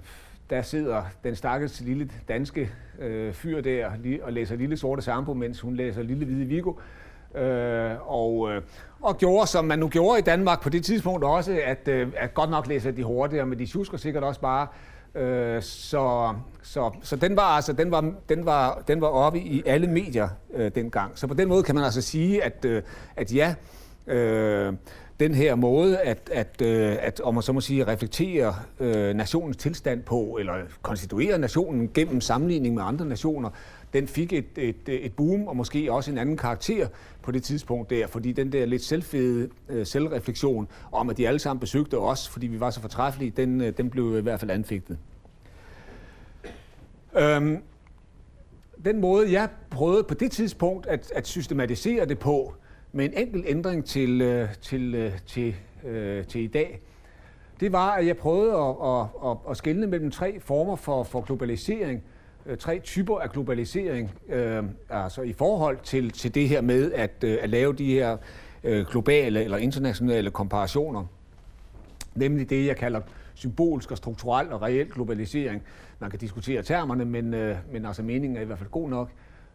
[0.50, 5.60] der sidder den stakkels lille danske øh, fyr der og læser lille sorte Sambo, mens
[5.60, 6.72] hun læser lille hvide Vigo.
[6.72, 7.03] Øh,
[7.36, 8.62] Øh, og, øh,
[9.02, 12.34] og gjorde, som man nu gjorde i Danmark på det tidspunkt også, at, øh, at
[12.34, 14.68] godt nok læser de hurtigere, men de susker sikkert også bare.
[15.16, 19.64] Øh, så så, så den, var altså, den, var, den, var, den var oppe i
[19.66, 21.12] alle medier øh, dengang.
[21.16, 22.82] Så på den måde kan man altså sige, at, øh,
[23.16, 23.56] at ja,
[24.08, 24.74] øh,
[25.20, 29.58] den her måde at, at, øh, at om man så må sige, reflektere øh, nationens
[29.58, 33.50] tilstand på, eller konstituere nationen gennem sammenligning med andre nationer,
[33.94, 36.88] den fik et, et, et boom, og måske også en anden karakter
[37.22, 41.40] på det tidspunkt der, fordi den der lidt selvfede øh, selvreflektion om, at de alle
[41.40, 44.52] sammen besøgte os, fordi vi var så fortræffelige, den, øh, den blev i hvert fald
[44.52, 44.98] anfægtet.
[47.18, 47.58] Øhm,
[48.86, 52.54] den måde, jeg prøvede på det tidspunkt at, at systematisere det på,
[52.92, 56.82] med en enkelt ændring til, øh, til, øh, til, øh, til i dag,
[57.60, 61.22] det var, at jeg prøvede at, at, at, at skelne mellem tre former for, for
[61.22, 62.04] globalisering,
[62.46, 67.12] øh, tre typer af globalisering, øh, altså i forhold til, til det her med at,
[67.24, 68.18] øh, at lave de her
[68.64, 71.06] øh, globale eller internationale komparationer.
[72.16, 73.02] Nemlig det, jeg kalder
[73.34, 75.64] symbolsk og strukturel og reel globalisering.
[76.00, 79.10] Man kan diskutere termerne, men, øh, men altså meningen er i hvert fald god nok.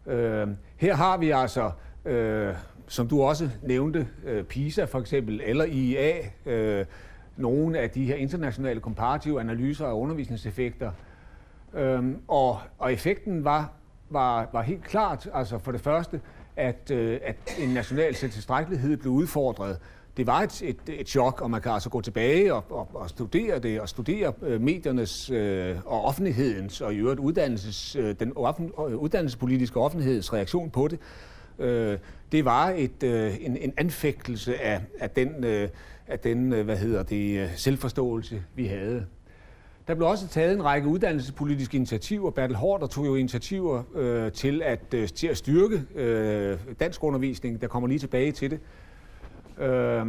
[0.07, 1.71] Øh, her har vi altså,
[2.05, 2.55] øh,
[2.87, 6.87] som du også nævnte, øh, PISA for eksempel, eller IEA, øh,
[7.37, 10.93] nogle af de her internationale komparative analyser af undervisningseffekter,
[11.75, 13.73] Øhm, og, og effekten var,
[14.11, 16.21] var, var helt klart, altså for det første,
[16.57, 19.79] at, øh, at en national selvtilstrækkelighed blev udfordret.
[20.17, 23.09] Det var et, et, et chok, og man kan altså gå tilbage og, og, og
[23.09, 28.33] studere det, og studere øh, mediernes øh, og offentlighedens, og i øvrigt uddannelses, øh, den
[28.37, 30.99] offen, øh, uddannelsespolitiske offentligheds reaktion på det.
[31.59, 31.99] Øh,
[32.33, 35.69] det var et, øh, en, en anfægtelse af, af den, øh,
[36.07, 39.07] af den øh, hvad hedder det, øh, selvforståelse, vi havde.
[39.89, 42.31] Der blev også taget en række uddannelsespolitiske initiativer.
[42.31, 47.61] Bertel Hårder tog jo initiativer øh, til, at, øh, til at styrke øh, dansk undervisning.
[47.61, 48.61] Der kommer lige tilbage til det.
[49.65, 50.07] Øh,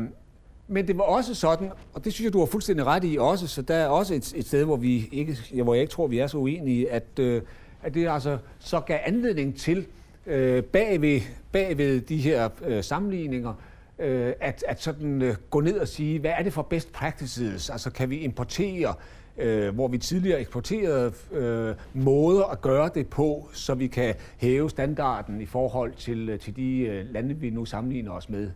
[0.67, 3.47] men det var også sådan, og det synes jeg, du har fuldstændig ret i også,
[3.47, 6.19] så der er også et, et sted, hvor, vi ikke, hvor jeg ikke tror, vi
[6.19, 7.41] er så uenige, at, øh,
[7.83, 9.85] at det altså så gav anledning til
[10.27, 13.53] øh, bagved, bagved de her øh, sammenligninger,
[13.99, 17.69] øh, at, at sådan øh, gå ned og sige, hvad er det for best practices?
[17.69, 18.93] Altså kan vi importere
[19.39, 24.69] øh, hvor vi tidligere eksporterede øh, måder at gøre det på, så vi kan hæve
[24.69, 28.51] standarden i forhold til, øh, til de øh, lande, vi nu sammenligner os med.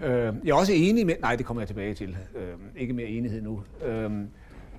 [0.00, 1.14] Øh, jeg er også enig med...
[1.20, 2.16] Nej, det kommer jeg tilbage til.
[2.36, 3.62] Øh, ikke mere enighed nu.
[3.84, 4.10] Øh,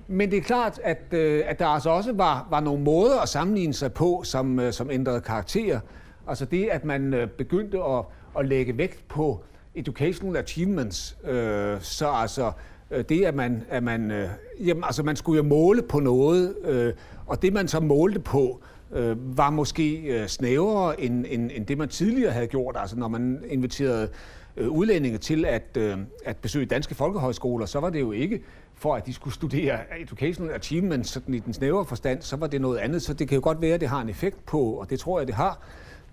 [0.08, 3.28] men det er klart, at, øh, at der altså også var, var nogle måder at
[3.28, 5.80] sammenligne sig på, som, øh, som ændrede karakter.
[6.28, 8.04] Altså det, at man øh, begyndte at,
[8.38, 12.52] at lægge vægt på educational achievements, øh, så altså
[12.90, 14.28] Øh, det, at man, at man, øh,
[14.66, 16.92] jamen, altså man skulle jo måle på noget, øh,
[17.26, 18.60] og det man så målte på,
[18.92, 22.76] øh, var måske øh, snævrere end, end, end det, man tidligere havde gjort.
[22.78, 24.08] Altså når man inviterede
[24.56, 28.42] øh, udlændinge til at, øh, at besøge danske folkehøjskoler, så var det jo ikke
[28.74, 32.60] for, at de skulle studere educational achievement sådan i den snævre forstand, så var det
[32.60, 33.02] noget andet.
[33.02, 35.20] Så det kan jo godt være, at det har en effekt på, og det tror
[35.20, 35.60] jeg, det har,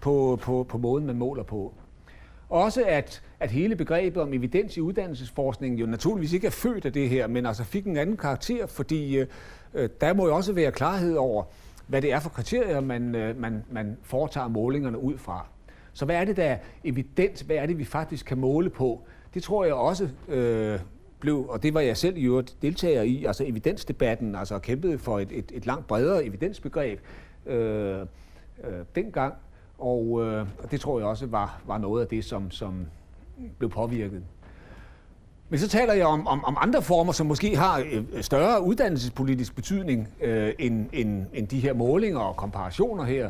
[0.01, 1.73] på, på, på måden, man måler på.
[2.53, 6.93] Også at, at hele begrebet om evidens i uddannelsesforskningen jo naturligvis ikke er født af
[6.93, 9.27] det her, men altså fik en anden karakter, fordi øh,
[9.73, 11.43] øh, der må jo også være klarhed over,
[11.87, 15.45] hvad det er for kriterier, man, øh, man, man foretager målingerne ud fra.
[15.93, 17.41] Så hvad er det, der er evidens?
[17.41, 19.01] Hvad er det, vi faktisk kan måle på?
[19.33, 20.79] Det tror jeg også øh,
[21.19, 25.19] blev, og det var jeg selv i øvrigt deltager i, altså evidensdebatten, altså kæmpede for
[25.19, 26.99] et, et, et langt bredere evidensbegreb
[27.45, 28.05] øh, øh,
[28.95, 29.33] dengang.
[29.77, 32.85] Og, øh, og det tror jeg også var, var noget af det, som, som
[33.57, 34.23] blev påvirket.
[35.49, 38.63] Men så taler jeg om, om, om andre former, som måske har øh, øh, større
[38.63, 43.29] uddannelsespolitisk betydning øh, end, end, end de her målinger og komparationer her.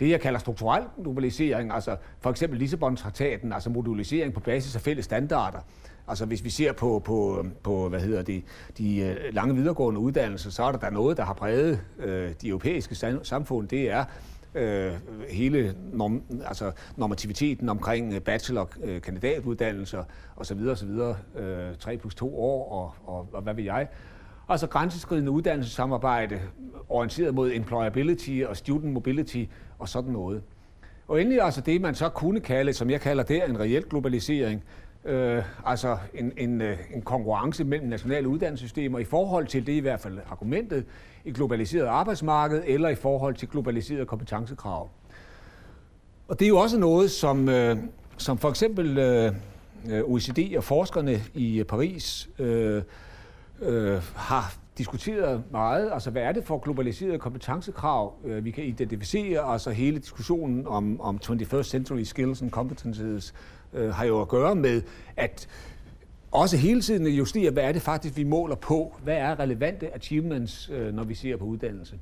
[0.00, 5.04] Det, jeg kalder strukturel globalisering, altså for eksempel Lissabon-traktaten, altså modulisering på basis af fælles
[5.04, 5.58] standarder.
[6.08, 8.44] Altså hvis vi ser på, på, på hvad hedder det,
[8.78, 12.48] de øh, lange videregående uddannelser, så er der, der noget, der har præget øh, de
[12.48, 13.68] europæiske samfund.
[13.68, 14.04] Det er
[14.54, 14.92] øh,
[15.30, 20.04] hele norm, altså normativiteten omkring øh, bachelor-kandidatuddannelser
[20.36, 20.58] osv.
[20.68, 20.88] osv.
[20.88, 23.88] Øh, 3 øh, plus 2 år og, og, og hvad ved jeg.
[24.48, 26.40] Altså grænseskridende uddannelsessamarbejde
[26.88, 29.44] orienteret mod employability og student mobility
[29.78, 30.42] og sådan noget.
[31.08, 34.64] Og endelig altså det, man så kunne kalde, som jeg kalder det, en reel globalisering,
[35.04, 39.78] øh, altså en, en, øh, en konkurrence mellem nationale uddannelsessystemer i forhold til det i
[39.78, 40.84] hvert fald argumentet,
[41.24, 44.90] et globaliseret arbejdsmarked eller i forhold til globaliserede kompetencekrav.
[46.28, 47.76] Og det er jo også noget, som, øh,
[48.16, 49.32] som for eksempel øh,
[50.04, 52.82] OECD og forskerne i øh, Paris øh,
[53.62, 55.90] øh, har diskuteret meget.
[55.92, 59.52] Altså, hvad er det for globaliserede kompetencekrav, øh, vi kan identificere?
[59.52, 63.34] Altså, hele diskussionen om, om 21st century skills and competences
[63.74, 64.82] øh, har jo at gøre med,
[65.16, 65.48] at
[66.30, 68.96] også hele tiden justere, hvad er det faktisk, vi måler på?
[69.04, 71.98] Hvad er relevante achievements, øh, når vi ser på uddannelse?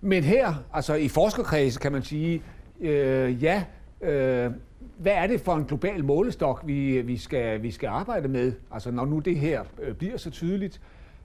[0.00, 2.42] Men her, altså i forskerkredse, kan man sige,
[2.80, 3.64] øh, ja,
[4.00, 4.50] øh,
[4.98, 8.52] hvad er det for en global målestok, vi, vi, skal, vi skal arbejde med?
[8.70, 10.80] Altså når nu det her øh, bliver så tydeligt,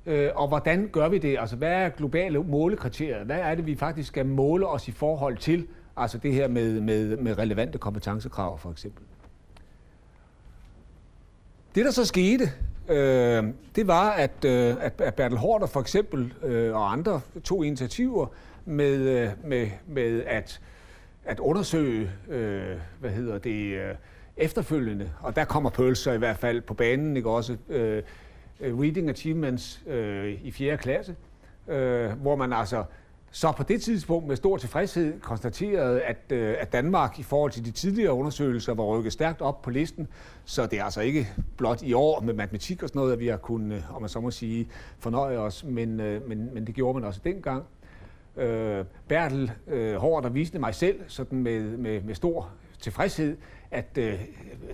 [0.05, 1.37] øh, og hvordan gør vi det?
[1.39, 3.23] Altså hvad er globale målekriterier?
[3.23, 5.67] Hvad er det, vi faktisk skal måle os i forhold til?
[5.97, 9.03] Altså det her med, med, med relevante kompetencekrav for eksempel.
[11.75, 12.51] Det, der så skete,
[12.89, 13.43] øh,
[13.75, 18.27] det var, at, øh, at Bertel Hårder for eksempel øh, og andre tog initiativer
[18.65, 20.61] med, øh, med, med at,
[21.25, 23.95] at undersøge, øh, hvad hedder det, øh,
[24.37, 28.03] efterfølgende, og der kommer Pølser i hvert fald på banen, ikke også, øh,
[28.59, 30.77] øh Reading Achievements øh, i 4.
[30.77, 31.15] klasse,
[31.67, 32.83] øh, hvor man altså
[33.35, 37.65] så på det tidspunkt med stor tilfredshed konstaterede, at, øh, at Danmark i forhold til
[37.65, 40.07] de tidligere undersøgelser var rykket stærkt op på listen.
[40.45, 43.27] Så det er altså ikke blot i år med matematik og sådan noget, at vi
[43.27, 44.67] har kunnet, øh, om man så må sige,
[44.99, 47.63] fornøje os, men, øh, men, men det gjorde man også dengang.
[48.37, 53.37] Øh, Bertel øh, Hård, der viste mig selv sådan med, med, med stor tilfredshed,
[53.71, 54.19] at øh,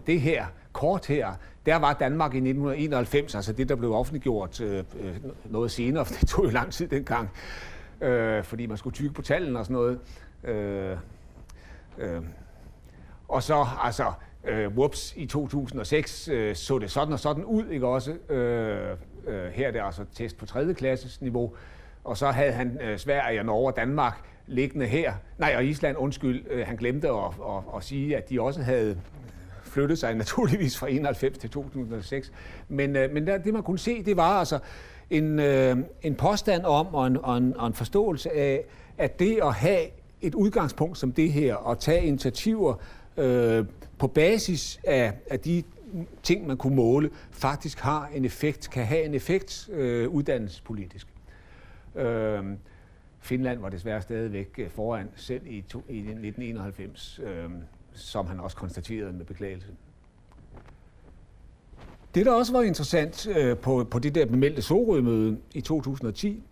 [0.07, 1.33] det her kort her,
[1.65, 4.83] der var Danmark i 1991, altså det, der blev offentliggjort øh
[5.45, 7.29] noget senere, for det tog jo lang tid dengang,
[8.01, 9.99] øh, fordi man skulle tykke på tallene og sådan noget.
[10.43, 10.97] Øh,
[11.97, 12.21] øh,
[13.27, 14.11] og så, altså,
[14.47, 18.11] øh, whoops, i 2006 øh, så det sådan og sådan ud, ikke også?
[18.29, 20.73] Øh, øh, her er det altså test på 3.
[20.73, 21.53] klasses niveau.
[22.03, 25.13] Og så havde han øh, Sverige og Norge og Danmark liggende her.
[25.37, 28.97] Nej, og Island, undskyld, øh, han glemte at, at, at sige, at de også havde
[29.63, 32.31] flyttet sig naturligvis fra 91 til 2006.
[32.67, 34.59] Men, øh, men der, det man kunne se, det var altså,
[35.11, 38.63] en, øh, en påstand om og en, og, en, og en forståelse af,
[38.97, 39.81] at det at have
[40.21, 42.75] et udgangspunkt som det her og tage initiativer
[43.17, 43.65] øh,
[43.97, 45.63] på basis af, af de
[46.23, 51.07] ting, man kunne måle, faktisk har en effekt, kan have en effekt øh, uddannelsespolitisk.
[51.95, 52.43] Øh,
[53.19, 57.49] Finland var desværre stadigvæk øh, foran selv i, to, i 1991, øh,
[57.93, 59.67] som han også konstaterede med beklagelse.
[62.15, 66.43] Det, der også var interessant øh, på, på det der bemeldte Sorø-møde i 2010,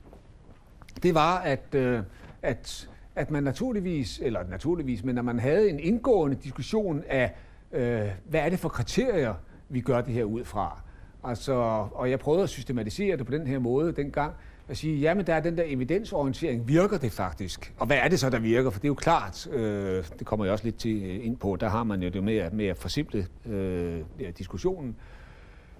[1.03, 1.99] det var, at, øh,
[2.41, 7.35] at, at man naturligvis, eller naturligvis, men at man havde en indgående diskussion af,
[7.71, 9.33] øh, hvad er det for kriterier,
[9.69, 10.81] vi gør det her ud fra.
[11.23, 11.53] Altså,
[11.91, 14.33] og jeg prøvede at systematisere det på den her måde dengang,
[14.67, 17.73] at sige, jamen der er den der evidensorientering, virker det faktisk?
[17.79, 18.69] Og hvad er det så, der virker?
[18.69, 21.55] For det er jo klart, øh, det kommer jeg også lidt til øh, ind på,
[21.55, 24.01] der har man jo det med, med at forsimple øh,
[24.37, 24.95] diskussionen.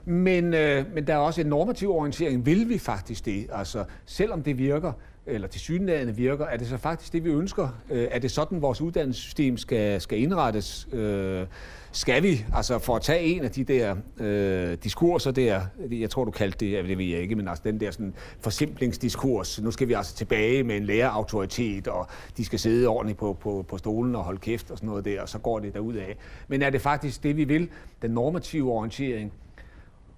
[0.10, 2.46] Men, øh, men der er også en normativ orientering.
[2.46, 3.48] Vil vi faktisk det?
[3.54, 4.92] Altså, selvom det virker,
[5.26, 7.70] eller til synlædende virker, er det så faktisk det, vi ønsker?
[7.90, 10.88] Øh, er det sådan, vores uddannelsessystem skal, skal indrettes?
[10.94, 11.46] Øh,
[11.92, 16.26] skal vi, altså for at tage en af de der øh, diskurser der, jeg tror
[16.26, 19.88] du kaldte det, det ved jeg ikke, men altså den der sådan forsimplingsdiskurs, nu skal
[19.88, 22.08] vi altså tilbage med en lærerautoritet, og
[22.38, 25.22] de skal sidde ordentligt på, på, på stolen og holde kæft og sådan noget der,
[25.22, 26.18] og så går det derud af.
[26.48, 27.70] Men er det faktisk det, vi vil,
[28.02, 29.32] den normative orientering,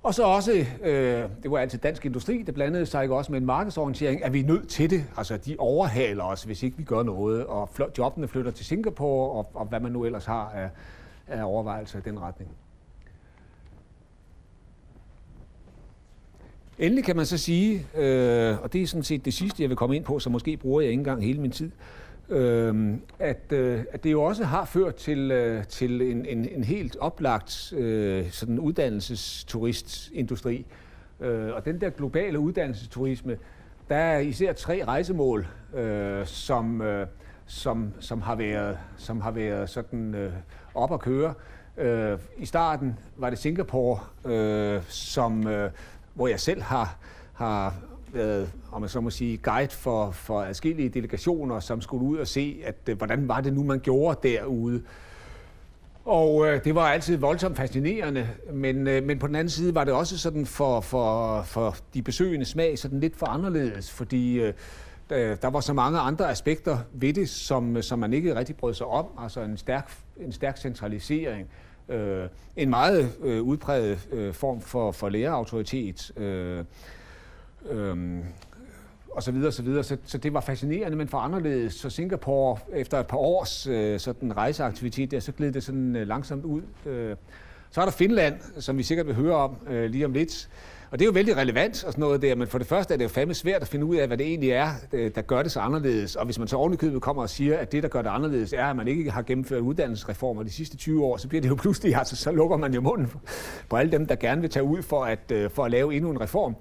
[0.04, 3.40] og så også, øh, det var altid dansk industri, det blandede sig ikke også med
[3.40, 5.06] en markedsorientering, er vi nødt til det.
[5.18, 9.52] Altså, de overhaler os, hvis ikke vi gør noget, og jobbene flytter til Singapore, og,
[9.54, 10.70] og hvad man nu ellers har af,
[11.28, 12.52] af overvejelser i den retning.
[16.80, 19.78] Endelig kan man så sige, øh, og det er sådan set det sidste, jeg vil
[19.78, 22.01] komme ind på, så måske bruger jeg ikke engang hele min tid, øh,
[22.32, 26.64] Øhm, at, øh, at det jo også har ført til, øh, til en, en, en
[26.64, 30.66] helt oplagt øh, sådan uddannelsesturistindustri.
[31.20, 33.38] Øh, og den der globale uddannelsesturisme,
[33.90, 37.08] der er især tre rejsemål, øh, som, øh,
[37.46, 40.34] som, som, har været, som har været sådan øh,
[40.74, 41.34] op at køre.
[41.78, 45.72] Øh, I starten var det Singapore, øh, som, øh,
[46.14, 46.98] hvor jeg selv har,
[47.34, 47.76] har
[48.14, 52.28] været, om man så må sige, guide for, for adskillige delegationer, som skulle ud og
[52.28, 54.82] se, at øh, hvordan var det nu, man gjorde derude.
[56.06, 59.84] Og øh, det var altid voldsomt fascinerende, men, øh, men på den anden side var
[59.84, 64.54] det også sådan for, for, for de besøgende smag sådan lidt for anderledes, fordi øh,
[65.42, 68.88] der var så mange andre aspekter ved det, som, som man ikke rigtig brød sig
[68.88, 69.06] om.
[69.18, 71.48] Altså en stærk, en stærk centralisering,
[71.90, 76.66] øh, en meget øh, udpræget øh, form for, for lærerautoritet, øh,
[77.70, 78.20] øh,
[79.12, 79.84] og så videre, så videre.
[79.84, 81.74] Så, så det var fascinerende, men for anderledes.
[81.74, 86.08] Så Singapore, efter et par års øh, sådan rejseaktivitet der, så gled det sådan øh,
[86.08, 86.62] langsomt ud.
[86.86, 87.16] Øh.
[87.72, 90.50] Så er der Finland, som vi sikkert vil høre om øh, lige om lidt.
[90.92, 92.98] Og det er jo vældig relevant og sådan noget der, men for det første er
[92.98, 95.44] det jo fandme svært at finde ud af, hvad det egentlig er, øh, der gør
[95.44, 96.16] det så anderledes.
[96.16, 98.66] Og hvis man så ovenikøbet kommer og siger, at det, der gør det anderledes, er,
[98.66, 101.96] at man ikke har gennemført uddannelsesreformer de sidste 20 år, så bliver det jo pludselig,
[102.00, 103.12] altså så lukker man jo munden
[103.70, 106.12] på alle dem, der gerne vil tage ud for at, øh, for at lave endnu
[106.12, 106.56] en reform.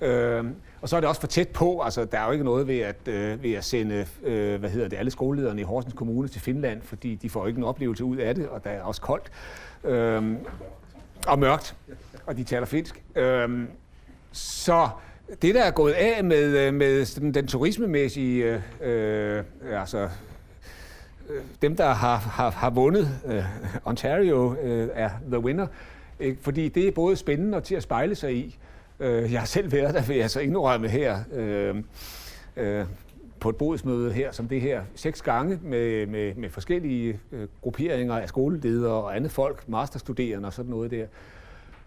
[0.00, 0.44] Øh,
[0.80, 2.78] og så er det også for tæt på, altså der er jo ikke noget ved
[2.78, 6.40] at, øh, ved at sende, øh, hvad hedder det, alle skolelederne i Horsens Kommune til
[6.40, 9.30] Finland, fordi de får ikke en oplevelse ud af det, og der er også koldt.
[9.84, 10.22] Øh,
[11.26, 11.76] og mørkt,
[12.26, 13.02] og de taler finsk.
[13.14, 13.68] Øh,
[14.32, 14.88] så
[15.42, 19.44] det, der er gået af med, øh, med den, den turismemæssige, øh, øh
[19.80, 20.08] altså
[21.28, 23.44] øh, dem, der har, har, har vundet øh,
[23.84, 25.66] Ontario, øh, er the winner,
[26.40, 28.58] fordi det er både spændende og til at spejle sig i.
[29.00, 31.76] Øh, jeg har selv været der, vil jeg så indrømme her, øh,
[32.56, 32.86] øh,
[33.40, 38.14] på et bodsmøde her, som det her, seks gange med, med, med forskellige øh, grupperinger
[38.14, 41.06] af skoleledere og andet folk, masterstuderende og sådan noget der.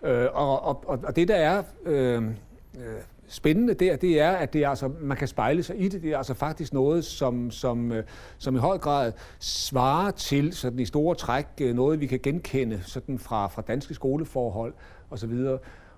[0.03, 2.31] Øh, og, og, og det, der er øh, øh,
[3.27, 6.01] spændende der, det er, at det er, altså, man kan spejle sig i det.
[6.01, 8.03] Det er altså faktisk noget, som, som, øh,
[8.37, 12.81] som i høj grad svarer til sådan i store træk øh, noget, vi kan genkende
[12.83, 14.73] sådan fra, fra danske skoleforhold
[15.09, 15.47] osv.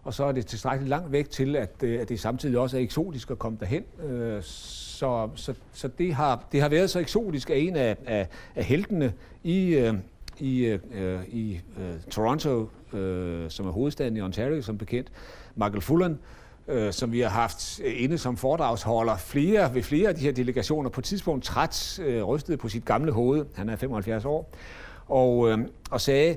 [0.03, 2.81] Og så er det tilstrækkeligt langt væk til, at, øh, at det samtidig også er
[2.81, 3.83] eksotisk at komme derhen.
[4.03, 8.27] Øh, så, så, så det, har, det har været så eksotisk, at en af, af,
[8.55, 9.93] af heltene i, øh,
[10.39, 10.79] i,
[11.27, 11.59] i
[12.09, 12.69] Toronto,
[13.49, 15.11] som er hovedstaden i Ontario, som bekendt,
[15.55, 16.19] Michael Fullan,
[16.67, 20.89] øh, som vi har haft inde som foredragsholder flere, ved flere af de her delegationer,
[20.89, 24.49] på et tidspunkt træt øh, rystet på sit gamle hoved, han er 75 år,
[25.07, 25.57] og, øh,
[25.91, 26.35] og sagde,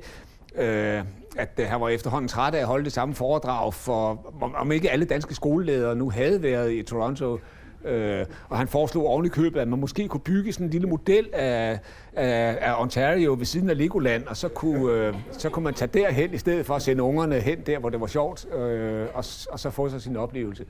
[0.58, 1.02] øh,
[1.36, 4.90] at øh, han var efterhånden træt af at holde det samme foredrag, for om ikke
[4.90, 7.38] alle danske skoleledere nu havde været i Toronto,
[7.84, 10.88] Øh, og han foreslog oven i købet, at man måske kunne bygge sådan en lille
[10.88, 11.78] model af,
[12.12, 15.90] af, af Ontario ved siden af Legoland, og så kunne, øh, så kunne man tage
[15.94, 19.24] derhen i stedet for at sende ungerne hen der, hvor det var sjovt, øh, og,
[19.50, 20.64] og så få sig sin oplevelse.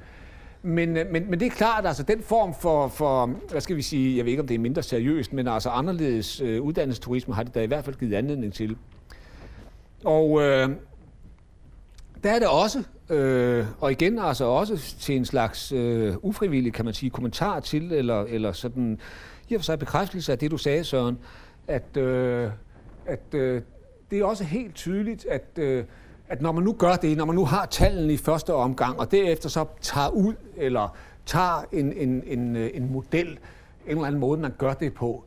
[0.62, 3.82] Men, øh, men, men det er klart, altså den form for, for, hvad skal vi
[3.82, 7.42] sige, jeg ved ikke om det er mindre seriøst, men altså anderledes øh, uddannelsesturisme har
[7.42, 8.76] det da i hvert fald givet anledning til.
[10.04, 10.70] Og øh,
[12.24, 16.84] der er det også, øh, og igen altså også til en slags øh, ufrivillig, kan
[16.84, 18.98] man sige, kommentar til, eller, eller sådan,
[19.48, 21.18] i og for sig bekræftelse af det, du sagde, Søren,
[21.68, 22.50] at, øh,
[23.06, 23.62] at øh,
[24.10, 25.84] det er også helt tydeligt, at, øh,
[26.28, 29.10] at når man nu gør det, når man nu har tallene i første omgang, og
[29.10, 30.96] derefter så tager ud, eller
[31.26, 33.38] tager en, en, en, øh, en model, en
[33.86, 35.24] eller anden måde, man gør det på,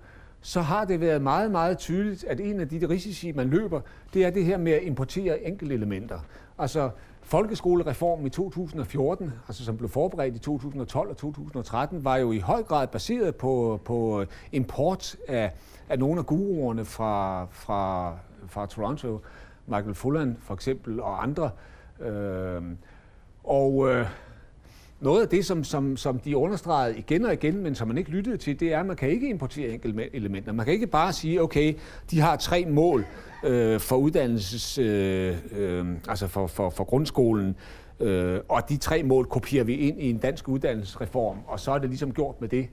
[0.47, 3.81] så har det været meget, meget tydeligt, at en af de risici, man løber,
[4.13, 6.19] det er det her med at importere enkelte elementer.
[6.57, 6.89] Altså
[7.21, 12.63] folkeskolereformen i 2014, altså som blev forberedt i 2012 og 2013, var jo i høj
[12.63, 15.51] grad baseret på, på import af,
[15.89, 18.13] af nogle af guruerne fra, fra,
[18.47, 19.21] fra Toronto,
[19.65, 21.49] Michael Fullan for eksempel, og andre,
[21.99, 22.61] Øh,
[23.43, 24.05] og øh,
[24.99, 28.09] noget af det, som, som, som de understregede igen og igen, men som man ikke
[28.09, 30.51] lyttede til, det er, at man kan ikke importere enkelte elementer.
[30.51, 31.73] Man kan ikke bare sige, okay,
[32.11, 33.05] de har tre mål
[33.43, 37.55] øh, for uddannelses, øh, øh, altså for, for, for grundskolen,
[37.99, 41.77] øh, og de tre mål kopierer vi ind i en dansk uddannelsesreform, og så er
[41.77, 42.67] det ligesom gjort med det.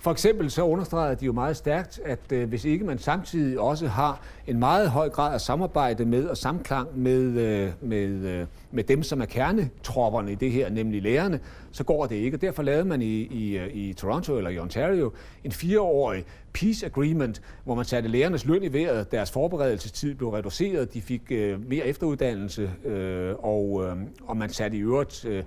[0.00, 3.86] For eksempel så understreger de jo meget stærkt, at øh, hvis ikke man samtidig også
[3.86, 8.84] har en meget høj grad af samarbejde med og samklang med, øh, med, øh, med
[8.84, 11.40] dem, som er kernetropperne i det her, nemlig lærerne,
[11.72, 12.36] så går det ikke.
[12.36, 15.12] Og derfor lavede man i, i, øh, i Toronto eller i Ontario
[15.44, 20.94] en fireårig peace agreement, hvor man satte lærernes løn i vejret, deres forberedelsestid blev reduceret,
[20.94, 23.96] de fik øh, mere efteruddannelse, øh, og, øh,
[24.26, 25.44] og man satte i øvrigt øh,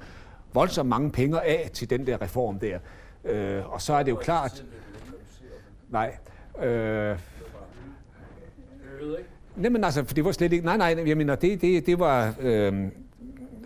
[0.54, 2.80] voldsomt mange penge af til den der reform der.
[3.26, 4.66] Øh, og så er det jo klart...
[5.90, 6.18] Nej.
[6.64, 7.20] Øh,
[9.56, 10.66] Nej, men altså, for det var slet ikke...
[10.66, 12.34] Nej, nej, jeg mener, det, det, det var...
[12.40, 12.88] Øh,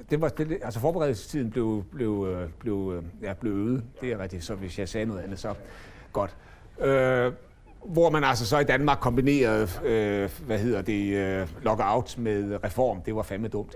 [0.10, 3.84] det var, det, altså forberedelsestiden blev, blev, øh, blev, øh, ja, blev øget.
[4.02, 5.54] Det er rigtigt, så hvis jeg sagde noget andet, så
[6.14, 6.36] godt.
[6.80, 7.32] Øh,
[7.88, 13.02] hvor man altså så i Danmark kombinerede, øh, hvad hedder det, øh, lockout med reform.
[13.02, 13.76] Det var fandme dumt.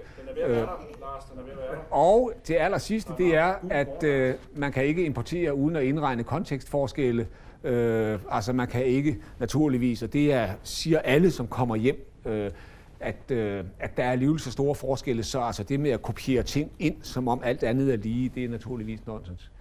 [1.92, 6.24] Og det aller sidste, det er, at øh, man kan ikke importere uden at indregne
[6.24, 7.28] kontekstforskelle.
[7.64, 12.52] Øh, altså man kan ikke naturligvis, og det er, siger alle, som kommer hjem, øh,
[13.00, 16.44] at, øh, at der er alligevel så store forskelle, så altså det med at kopiere
[16.44, 19.52] ting ind, som om alt andet er lige, det er naturligvis nonsens.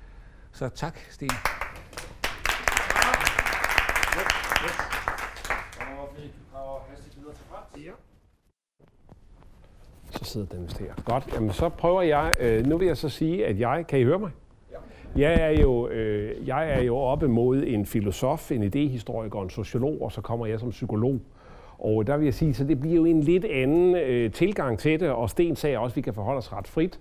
[0.53, 1.31] Så tak, Sten.
[10.19, 10.93] Så sidder den vist her.
[11.05, 14.05] Godt, jamen så prøver jeg, øh, nu vil jeg så sige, at jeg, kan I
[14.05, 14.31] høre mig?
[15.17, 20.03] Jeg er, jo, øh, jeg er jo oppe mod en filosof, en idehistoriker, en sociolog,
[20.03, 21.21] og så kommer jeg som psykolog.
[21.79, 25.01] Og der vil jeg sige, så det bliver jo en lidt anden øh, tilgang til
[25.01, 27.01] det, og Sten sagde også, at vi kan forholde os ret frit.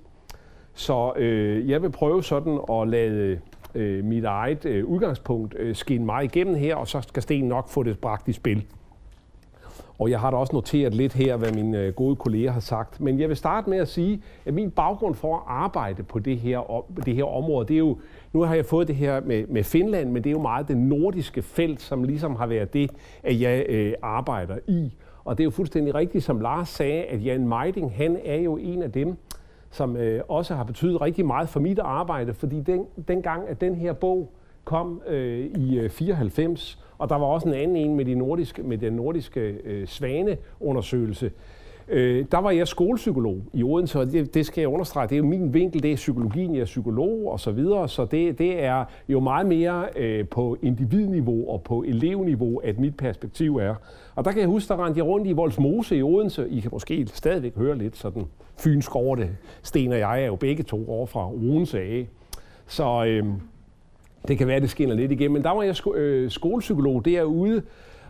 [0.74, 3.40] Så øh, jeg vil prøve sådan at lade
[3.76, 7.70] øh, mit eget øh, udgangspunkt øh, skinne mig igennem her, og så skal Sten nok
[7.70, 8.66] få det bragt i spil.
[10.00, 13.02] Og jeg har da også noteret lidt her, hvad mine øh, gode kolleger har sagt.
[13.02, 16.38] Men jeg vil starte med at sige, at min baggrund for at arbejde på det
[16.38, 17.98] her, det her område, det er jo,
[18.34, 20.78] nu har jeg fået det her med, med Finland, men det er jo meget det
[20.78, 22.92] nordiske felt, som ligesom har været det,
[23.24, 24.94] at jeg øh, arbejder i.
[25.26, 28.58] Og det er jo fuldstændig rigtigt, som Lars sagde, at Jan Meiding, han er jo
[28.58, 29.18] en af dem,
[29.72, 33.76] som øh, også har betydet rigtig meget for mit arbejde, fordi den, dengang, at den
[33.76, 34.32] her bog
[34.68, 38.64] kom øh, i øh, 94, og der var også en anden en med, de nordiske,
[38.64, 41.32] med den nordiske øh, svaneundersøgelse.
[41.90, 45.18] Øh, der var jeg skolepsykolog i Odense, og det, det skal jeg understrege, det er
[45.18, 48.64] jo min vinkel, det er psykologien, jeg er psykolog og så videre, så det, det
[48.64, 53.76] er jo meget mere øh, på individniveau og på elevniveau, at mit perspektiv er.
[54.16, 56.50] Og der kan jeg huske, der rendte jeg rundt i Voldsmose i Odense.
[56.50, 58.24] I kan måske stadigvæk høre lidt sådan
[58.58, 59.30] fynsk over det.
[59.64, 62.08] Sten og jeg er jo begge to over fra Odense af.
[62.68, 63.26] Så øh,
[64.28, 65.34] det kan være, det skinner lidt igennem.
[65.34, 67.62] Men der var jeg sko- øh, skolepsykolog derude,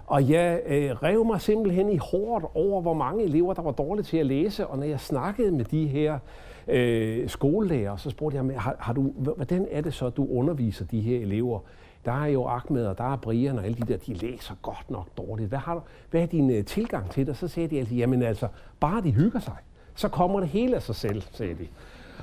[0.08, 4.04] og jeg øh, rev mig simpelthen i hårdt over, hvor mange elever, der var dårlige
[4.04, 4.68] til at læse.
[4.68, 6.20] Og når jeg snakkede med de her
[6.68, 11.02] øh, skolelærer, så spurgte jeg, har, har du, hvordan er det så, du underviser de
[11.02, 11.60] her elever?
[12.06, 14.92] Der er jo Ahmed, og der er Brian, og alle de der, de læser godt
[14.92, 15.50] nok dårligt.
[15.50, 15.82] Hvad, har du,
[16.12, 17.38] hvad er din øh, tilgang til det?
[17.38, 18.48] Så sagde de altid, jamen altså,
[18.80, 19.56] bare de hygger sig,
[19.96, 21.68] så kommer det hele af sig selv, sagde de.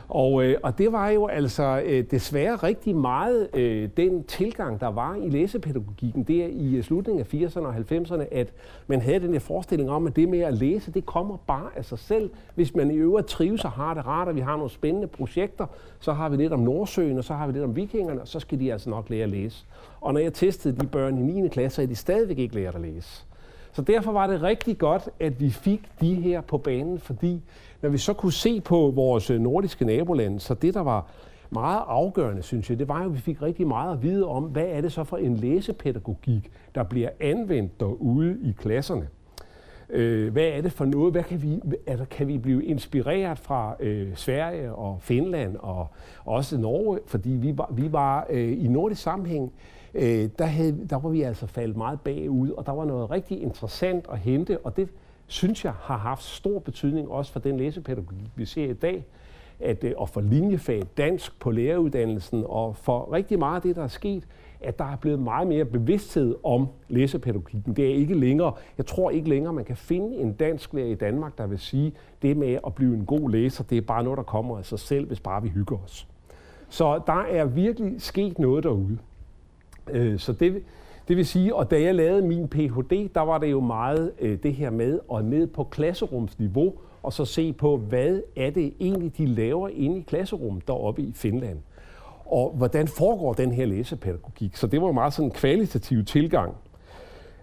[0.09, 4.87] Og, øh, og det var jo altså øh, desværre rigtig meget øh, den tilgang, der
[4.87, 8.53] var i læsepædagogikken der i øh, slutningen af 80'erne og 90'erne, at
[8.87, 11.85] man havde den her forestilling om, at det med at læse, det kommer bare af
[11.85, 12.31] sig selv.
[12.55, 15.67] Hvis man i øvrigt trives og har det rart, og vi har nogle spændende projekter,
[16.01, 18.41] så har vi lidt om Nordsøen, og så har vi lidt om vikingerne, og så
[18.41, 19.65] skal de altså nok lære at læse.
[20.01, 21.49] Og når jeg testede de børn i 9.
[21.49, 23.25] klasse, så er de stadigvæk ikke lært at læse.
[23.73, 27.43] Så derfor var det rigtig godt, at vi fik de her på banen, fordi
[27.85, 31.11] når vi så kunne se på vores øh, nordiske nabolande, så det, der var
[31.51, 34.43] meget afgørende, synes jeg, det var jo, at vi fik rigtig meget at vide om,
[34.43, 39.09] hvad er det så for en læsepædagogik, der bliver anvendt derude i klasserne.
[39.91, 41.13] Øh, hvad er det for noget?
[41.13, 45.87] Hvad kan vi, altså, kan vi blive inspireret fra øh, Sverige og Finland og
[46.25, 46.99] også Norge?
[47.07, 49.53] Fordi vi var, vi var øh, i nordisk sammenhæng,
[49.95, 53.43] øh, der, havde, der var vi altså faldet meget bagud, og der var noget rigtig
[53.43, 54.89] interessant at hente, og det
[55.35, 59.05] synes jeg har haft stor betydning også for den læsepædagogik, vi ser i dag,
[59.61, 63.83] at, øh, og for linjefag dansk på læreruddannelsen, og for rigtig meget af det, der
[63.83, 64.25] er sket,
[64.61, 67.77] at der er blevet meget mere bevidsthed om læsepædagogikken.
[67.77, 70.95] Det er ikke længere, jeg tror ikke længere, man kan finde en dansk lærer i
[70.95, 74.17] Danmark, der vil sige, det med at blive en god læser, det er bare noget,
[74.17, 76.09] der kommer af sig selv, hvis bare vi hygger os.
[76.69, 78.99] Så der er virkelig sket noget derude.
[79.91, 80.63] Øh, så det,
[81.09, 84.39] det vil sige, og da jeg lavede min Ph.D., der var det jo meget øh,
[84.43, 89.19] det her med at ned på klasserumsniveau og så se på, hvad er det egentlig,
[89.19, 91.59] de laver inde i klasserummet deroppe i Finland.
[92.27, 94.57] Og hvordan foregår den her læsepædagogik?
[94.57, 96.55] Så det var jo meget sådan en kvalitativ tilgang.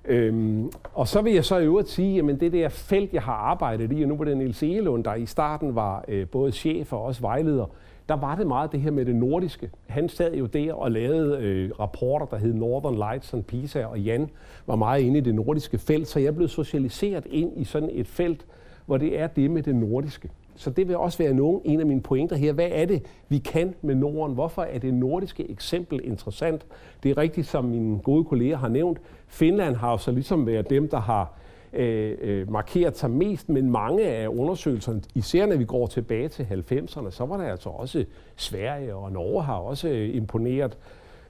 [0.06, 3.34] Øhm, og så vil jeg så i øvrigt sige, at det der felt, jeg har
[3.34, 6.94] arbejdet i, og nu var det Niels Egelund, der i starten var øh, både chef
[6.94, 7.66] og også vejleder,
[8.12, 9.70] der var det meget det her med det nordiske.
[9.88, 14.00] Han sad jo der og lavede øh, rapporter, der hed Northern Lights and Pisa, og
[14.00, 14.30] Jan
[14.68, 18.08] var meget inde i det nordiske felt, så jeg blev socialiseret ind i sådan et
[18.08, 18.46] felt,
[18.86, 20.30] hvor det er det med det nordiske.
[20.56, 22.54] Så det vil også være nogen, en af mine pointer her.
[22.54, 24.34] Hvad er det, vi kan med Norden?
[24.34, 26.66] Hvorfor er det nordiske eksempel interessant?
[27.04, 29.00] Det er rigtigt, som mine gode kolleger har nævnt.
[29.28, 31.34] Finland har jo så ligesom været dem, der har
[31.74, 36.44] øh, øh, markeret sig mest, men mange af undersøgelserne, især når vi går tilbage til
[36.44, 38.06] 90'erne, så var der altså også
[38.36, 40.78] Sverige og Norge har også øh, imponeret.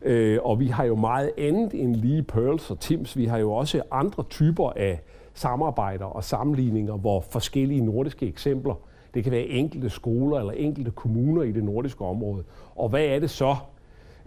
[0.02, 3.18] Øh, og vi har jo meget andet end lige Pearls og Tims.
[3.18, 5.02] Vi har jo også andre typer af
[5.34, 8.74] samarbejder og sammenligninger, hvor forskellige nordiske eksempler,
[9.14, 12.44] det kan være enkelte skoler eller enkelte kommuner i det nordiske område.
[12.76, 13.56] Og hvad er det så,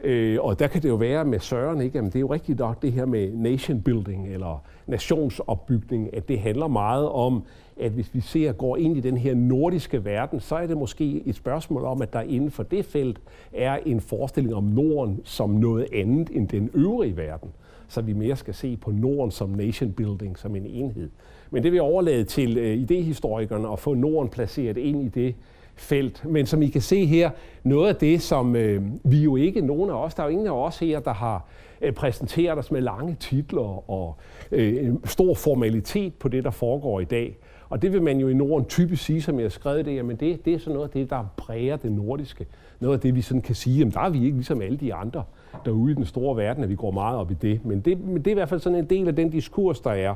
[0.03, 1.99] Øh, og der kan det jo være med Søren, ikke?
[1.99, 6.39] Jamen, det er jo rigtigt nok det her med nation building eller nationsopbygning, at det
[6.39, 7.43] handler meget om,
[7.81, 11.23] at hvis vi ser går ind i den her nordiske verden, så er det måske
[11.27, 13.21] et spørgsmål om, at der inden for det felt
[13.53, 17.51] er en forestilling om Norden som noget andet end den øvrige verden.
[17.89, 21.11] Så vi mere skal se på Norden som nation building, som en enhed.
[21.51, 25.35] Men det vil jeg overlade til øh, idehistorikerne at få Norden placeret ind i det
[25.77, 26.25] felt.
[26.25, 27.31] Men som I kan se her,
[27.63, 30.47] noget af det, som øh, vi jo ikke, nogen af os, der er jo ingen
[30.47, 31.47] af os her, der har
[31.81, 34.17] øh, præsenteret os med lange titler og
[34.53, 37.37] øh, stor formalitet på det, der foregår i dag.
[37.69, 40.17] Og det vil man jo i Norden typisk sige, som jeg har skrevet det, jamen
[40.17, 42.47] det, det er sådan noget af det, der præger det nordiske.
[42.81, 44.95] Noget af det, vi sådan kan sige, jamen der er vi ikke ligesom alle de
[44.95, 45.25] andre
[45.65, 47.65] derude i den store verden, at vi går meget op i det.
[47.65, 49.91] Men det, men det er i hvert fald sådan en del af den diskurs, der
[49.91, 50.15] er.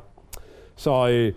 [0.76, 1.32] Så øh,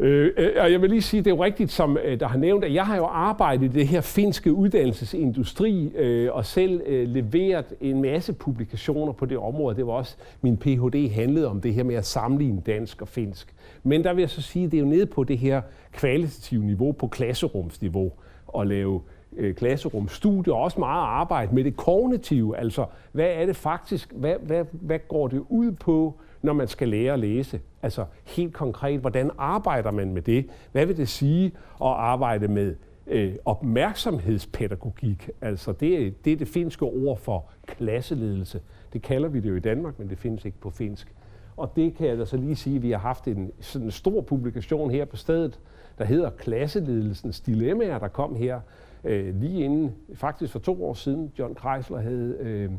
[0.00, 2.38] Øh, øh, og jeg vil lige sige, det er jo rigtigt, som øh, der har
[2.38, 7.08] nævnt, at jeg har jo arbejdet i det her finske uddannelsesindustri øh, og selv øh,
[7.08, 9.76] leveret en masse publikationer på det område.
[9.76, 11.10] Det var også, min Ph.D.
[11.10, 13.54] handlede om det her med at sammenligne dansk og finsk.
[13.82, 16.64] Men der vil jeg så sige, at det er jo nede på det her kvalitative
[16.64, 18.12] niveau, på klasserumsniveau,
[18.58, 19.00] at lave
[19.36, 22.56] øh, klasserumstudier, og også meget arbejde med det kognitive.
[22.56, 26.88] Altså, hvad er det faktisk, hvad, hvad, hvad går det ud på, når man skal
[26.88, 27.60] lære at læse?
[27.82, 30.46] Altså helt konkret, hvordan arbejder man med det?
[30.72, 31.46] Hvad vil det sige
[31.80, 32.74] at arbejde med
[33.06, 35.30] øh, opmærksomhedspædagogik?
[35.40, 38.60] Altså det, det er det finske ord for klasseledelse.
[38.92, 41.14] Det kalder vi det jo i Danmark, men det findes ikke på finsk.
[41.56, 43.90] Og det kan jeg da så lige sige, at vi har haft en sådan en
[43.90, 45.60] stor publikation her på stedet,
[45.98, 48.60] der hedder Klasseledelsens Dilemmaer, der kom her
[49.04, 52.70] øh, lige inden, faktisk for to år siden, John Kreisler havde øh,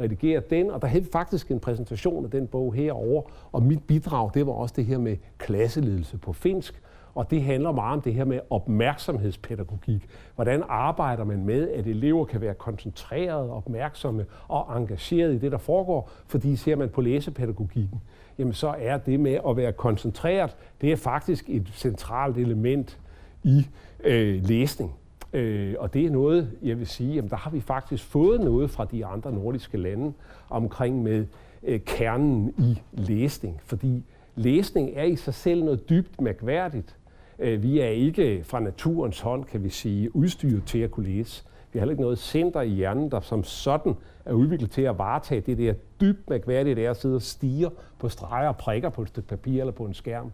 [0.00, 3.22] redigere den, og der havde faktisk en præsentation af den bog herover,
[3.52, 6.82] og mit bidrag, det var også det her med klasseledelse på finsk,
[7.14, 10.08] og det handler meget om det her med opmærksomhedspædagogik.
[10.34, 15.58] Hvordan arbejder man med, at elever kan være koncentrerede, opmærksomme og engagerede i det, der
[15.58, 16.10] foregår?
[16.26, 18.00] Fordi ser man på læsepædagogikken,
[18.38, 22.98] jamen så er det med at være koncentreret, det er faktisk et centralt element
[23.42, 23.66] i
[24.04, 24.94] øh, læsning.
[25.36, 28.70] Øh, og det er noget, jeg vil sige, jamen der har vi faktisk fået noget
[28.70, 30.12] fra de andre nordiske lande
[30.50, 31.26] omkring med
[31.62, 33.60] øh, kernen i læsning.
[33.64, 34.04] Fordi
[34.36, 36.96] læsning er i sig selv noget dybt mærkværdigt.
[37.38, 41.44] Øh, vi er ikke fra naturens hånd, kan vi sige, udstyret til at kunne læse.
[41.72, 44.98] Vi har heller ikke noget center i hjernen, der som sådan er udviklet til at
[44.98, 48.88] varetage det der dybt mærkværdige, det er at sidde og stige på streger og prikker
[48.88, 50.32] på et stykke papir eller på en skærm.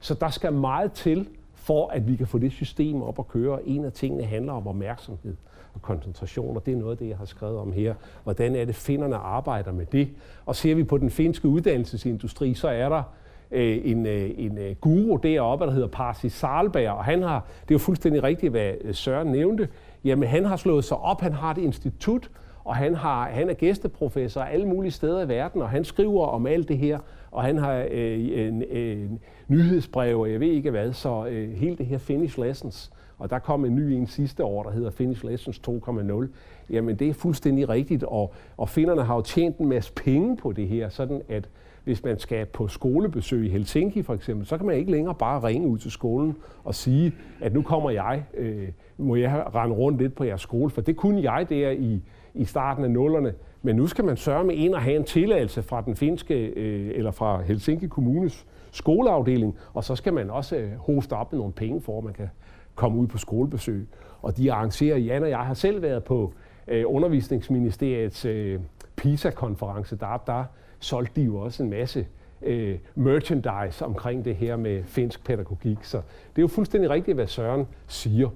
[0.00, 1.28] Så der skal meget til
[1.64, 3.68] for at vi kan få det system op at køre.
[3.68, 5.36] En af tingene handler om opmærksomhed
[5.74, 7.94] og koncentration, og det er noget af det, jeg har skrevet om her.
[8.22, 10.08] Hvordan er det, finderne arbejder med det?
[10.46, 13.02] Og ser vi på den finske uddannelsesindustri, så er der
[13.50, 17.70] øh, en, øh, en øh, guru deroppe, der hedder Parsi Salberg, og han har, det
[17.70, 19.68] er jo fuldstændig rigtigt, hvad øh, Søren nævnte,
[20.04, 22.30] jamen han har slået sig op, han har et institut,
[22.64, 26.46] og han, har, han er gæsteprofessor alle mulige steder i verden, og han skriver om
[26.46, 26.98] alt det her,
[27.30, 31.76] og han har øh, en, en nyhedsbrev, og jeg ved ikke hvad, så øh, hele
[31.76, 35.24] det her Finish Lessons, og der kom en ny en sidste år, der hedder Finish
[35.24, 36.26] Lessons 2.0,
[36.70, 40.52] jamen det er fuldstændig rigtigt, og, og finderne har jo tjent en masse penge på
[40.52, 41.48] det her, sådan at
[41.84, 45.42] hvis man skal på skolebesøg i Helsinki for eksempel, så kan man ikke længere bare
[45.42, 49.98] ringe ud til skolen og sige, at nu kommer jeg, øh, må jeg rende rundt
[49.98, 52.02] lidt på jeres skole, for det kunne jeg der i,
[52.34, 55.62] i starten af nullerne, men nu skal man sørge med en og have en tilladelse
[55.62, 60.70] fra den finske øh, eller fra Helsinki Kommunes skoleafdeling, og så skal man også øh,
[60.78, 62.28] hoste op med nogle penge for, at man kan
[62.74, 63.88] komme ud på skolebesøg.
[64.22, 66.32] Og de arrangerer, Jan og jeg har selv været på
[66.68, 68.60] øh, undervisningsministeriets øh,
[68.96, 70.44] PISA-konference, der, der
[70.78, 72.06] solgte de jo også en masse
[72.42, 75.78] øh, merchandise omkring det her med finsk pædagogik.
[75.82, 78.28] Så det er jo fuldstændig rigtigt, hvad Søren siger.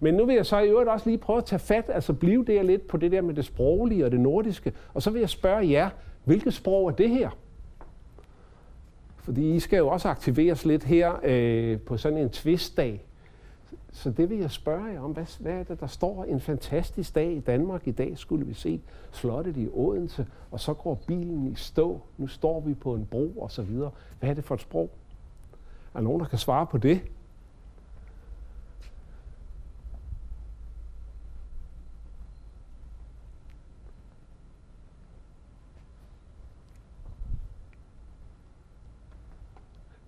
[0.00, 2.44] Men nu vil jeg så i øvrigt også lige prøve at tage fat, altså blive
[2.44, 4.72] der lidt på det der med det sproglige og det nordiske.
[4.94, 5.90] Og så vil jeg spørge jer,
[6.24, 7.30] hvilket sprog er det her?
[9.16, 13.06] Fordi I skal jo også aktiveres lidt her øh, på sådan en tvistdag.
[13.92, 15.10] Så det vil jeg spørge jer om.
[15.10, 17.86] Hvad, hvad er det, der står en fantastisk dag i Danmark?
[17.86, 18.80] I dag skulle vi se
[19.12, 22.00] slottet i Odense, og så går bilen i stå.
[22.18, 23.90] Nu står vi på en bro og så videre.
[24.20, 24.90] Hvad er det for et sprog?
[25.94, 27.00] Er der nogen, der kan svare på det?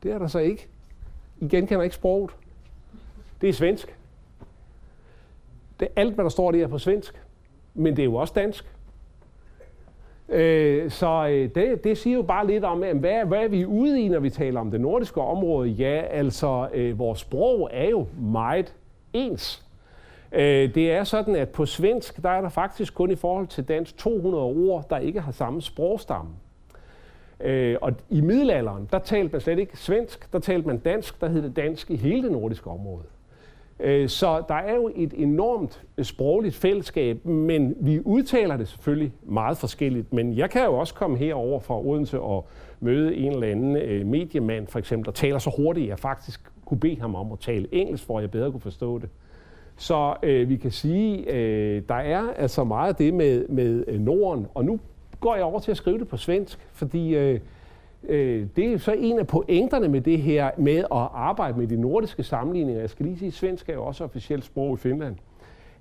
[0.02, 0.68] Det er der så ikke.
[1.40, 2.30] I genkender ikke sproget.
[3.40, 3.96] Det er svensk.
[5.80, 7.22] Det er alt, hvad der står der er på svensk.
[7.74, 8.64] Men det er jo også dansk.
[10.28, 14.02] Øh, så øh, det, det siger jo bare lidt om, hvad, hvad er vi ude
[14.02, 15.68] i, når vi taler om det nordiske område?
[15.68, 18.74] Ja, altså, øh, vores sprog er jo meget
[19.12, 19.64] ens.
[20.32, 23.64] Øh, det er sådan, at på svensk, der er der faktisk kun i forhold til
[23.64, 26.30] dansk 200 ord, der ikke har samme sprogstamme.
[27.40, 31.28] Øh, og i middelalderen, der talte man slet ikke svensk, der talte man dansk, der
[31.28, 33.04] hed det dansk i hele det nordiske område.
[33.80, 39.56] Øh, så der er jo et enormt sprogligt fællesskab, men vi udtaler det selvfølgelig meget
[39.56, 40.12] forskelligt.
[40.12, 42.48] Men jeg kan jo også komme herover fra Odense og
[42.80, 46.40] møde en eller anden øh, mediemand, for eksempel, der taler så hurtigt, at jeg faktisk
[46.64, 49.08] kunne bede ham om at tale engelsk, for at jeg bedre kunne forstå det.
[49.76, 54.00] Så øh, vi kan sige, øh, der er altså meget af det med, med øh,
[54.00, 54.80] Norden, og nu
[55.20, 57.40] går jeg over til at skrive det på svensk, fordi øh,
[58.08, 61.80] øh, det er så en af pointerne med det her med at arbejde med de
[61.80, 62.80] nordiske sammenligninger.
[62.80, 65.16] Jeg skal lige sige, at svensk er jo også officielt sprog i Finland.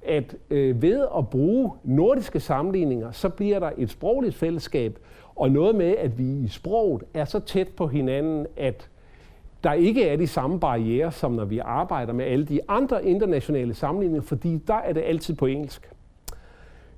[0.01, 4.99] At øh, ved at bruge nordiske sammenligninger, så bliver der et sprogligt fællesskab,
[5.35, 8.89] og noget med, at vi i sproget er så tæt på hinanden, at
[9.63, 13.73] der ikke er de samme barriere, som når vi arbejder med alle de andre internationale
[13.73, 15.89] sammenligninger, fordi der er det altid på engelsk.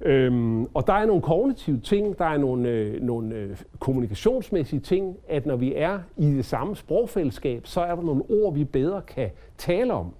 [0.01, 5.17] Øhm, og der er nogle kognitive ting, der er nogle, øh, nogle øh, kommunikationsmæssige ting,
[5.27, 9.01] at når vi er i det samme sprogfællesskab, så er der nogle ord, vi bedre
[9.01, 10.13] kan tale om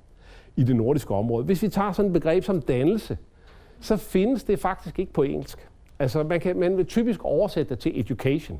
[0.56, 1.46] i det nordiske område.
[1.46, 3.18] Hvis vi tager sådan et begreb som dannelse,
[3.80, 5.70] så findes det faktisk ikke på engelsk.
[6.00, 8.60] Altså man, kan, man vil typisk oversætte det til education.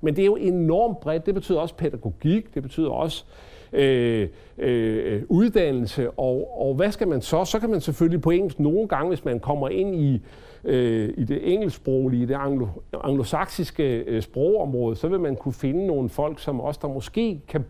[0.00, 1.26] Men det er jo enormt bredt.
[1.26, 3.24] Det betyder også pædagogik, det betyder også
[3.72, 6.10] øh, øh, uddannelse.
[6.10, 7.44] Og, og hvad skal man så?
[7.44, 10.22] Så kan man selvfølgelig på engelsk nogle gange, hvis man kommer ind i
[10.64, 12.66] øh, i det engelsksproglige, det anglo,
[13.04, 17.64] anglosaksiske øh, sprogområde, så vil man kunne finde nogle folk, som også der måske kan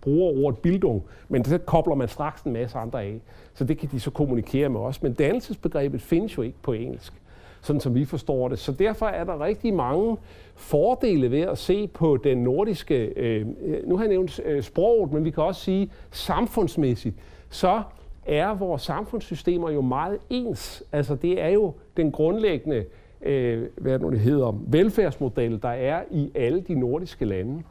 [0.00, 3.20] bruge ordet bildung, men det kobler man straks en masse andre af.
[3.54, 5.02] Så det kan de så kommunikere med os.
[5.02, 7.12] Men dannelsesbegrebet findes jo ikke på engelsk,
[7.60, 8.58] sådan som vi forstår det.
[8.58, 10.16] Så derfor er der rigtig mange
[10.54, 13.46] fordele ved at se på den nordiske, øh,
[13.86, 17.16] nu har jeg nævnt øh, sproget, men vi kan også sige samfundsmæssigt,
[17.50, 17.82] så
[18.30, 20.82] er vores samfundssystemer jo meget ens.
[20.92, 22.84] Altså det er jo den grundlæggende
[23.22, 27.62] øh, hvad det nu det hedder, velfærdsmodel, der er i alle de nordiske lande.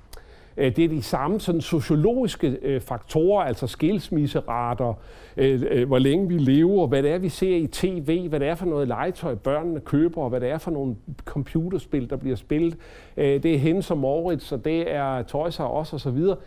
[0.57, 4.93] Øh, det er de samme sådan, sociologiske øh, faktorer, altså skilsmisserater,
[5.37, 8.47] øh, øh, hvor længe vi lever, hvad det er, vi ser i tv, hvad det
[8.47, 10.95] er for noget legetøj, børnene køber, og hvad det er for nogle
[11.25, 12.77] computerspil, der bliver spillet.
[13.17, 16.37] Øh, det er hende som Moritz, og det er Toys R Us og så videre.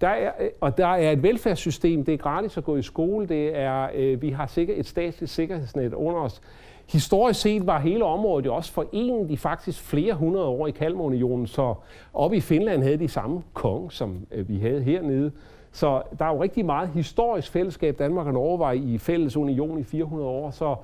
[0.00, 3.26] Der er, øh, og der er et velfærdssystem, det er gratis at gå i skole,
[3.26, 6.40] det er, øh, vi har sikkert et statsligt sikkerhedsnet under os.
[6.86, 11.46] Historisk set var hele området jo også forenet i faktisk flere hundrede år i Kalmarunionen,
[11.46, 11.74] så
[12.14, 15.32] oppe i Finland havde de samme kong, som øh, vi havde hernede.
[15.72, 17.98] Så der er jo rigtig meget historisk fællesskab.
[17.98, 20.76] Danmark og Norge var i fælles union i 400 år, så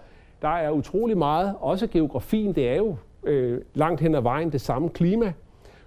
[0.43, 1.55] der er utrolig meget.
[1.61, 5.33] Også geografien, det er jo øh, langt hen ad vejen det samme klima.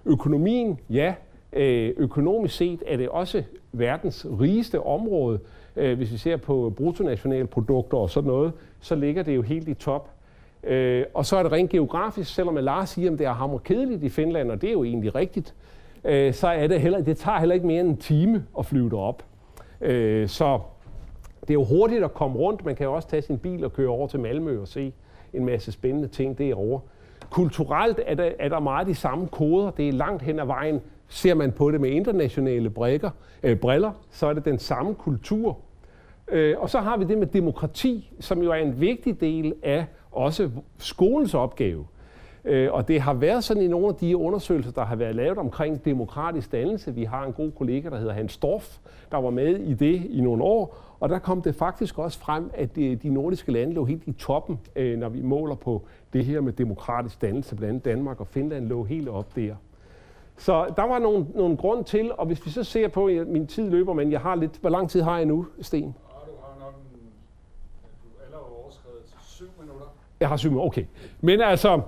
[0.04, 1.14] Økonomien, ja,
[1.58, 3.42] Øh, økonomisk set er det også
[3.72, 5.38] verdens rigeste område.
[5.76, 9.74] Øh, hvis vi ser på bruttonationalprodukter og sådan noget, så ligger det jo helt i
[9.74, 10.10] top.
[10.64, 14.02] Øh, og så er det rent geografisk, selvom Lars siger, at det er hammer kedeligt
[14.02, 15.54] i Finland, og det er jo egentlig rigtigt,
[16.32, 19.22] så er det heller, det tager heller ikke mere end en time at flyve derop.
[20.26, 20.60] så
[21.40, 22.64] det er jo hurtigt at komme rundt.
[22.64, 24.92] Man kan jo også tage sin bil og køre over til Malmø og se
[25.32, 26.80] en masse spændende ting derovre.
[27.30, 29.70] Kulturelt er der, er der meget de samme koder.
[29.70, 33.10] Det er langt hen ad vejen Ser man på det med internationale brækker,
[33.42, 35.58] øh, briller, så er det den samme kultur.
[36.28, 39.86] Øh, og så har vi det med demokrati, som jo er en vigtig del af
[40.12, 41.86] også skolens opgave.
[42.44, 45.38] Øh, og det har været sådan i nogle af de undersøgelser, der har været lavet
[45.38, 46.94] omkring demokratisk dannelse.
[46.94, 48.78] Vi har en god kollega, der hedder Hans Storff,
[49.10, 50.76] der var med i det i nogle år.
[51.00, 54.12] Og der kom det faktisk også frem, at øh, de nordiske lande lå helt i
[54.12, 55.82] toppen, øh, når vi måler på
[56.12, 57.56] det her med demokratisk dannelse.
[57.56, 59.54] Blandt andet Danmark og Finland lå helt op der.
[60.38, 63.46] Så der var nogle, nogle grund til, og hvis vi så ser på, at min
[63.46, 65.94] tid løber, men jeg har lidt, hvor lang tid har jeg nu, Sten?
[70.20, 70.84] Jeg har syv minutter, okay.
[71.20, 71.80] Men altså,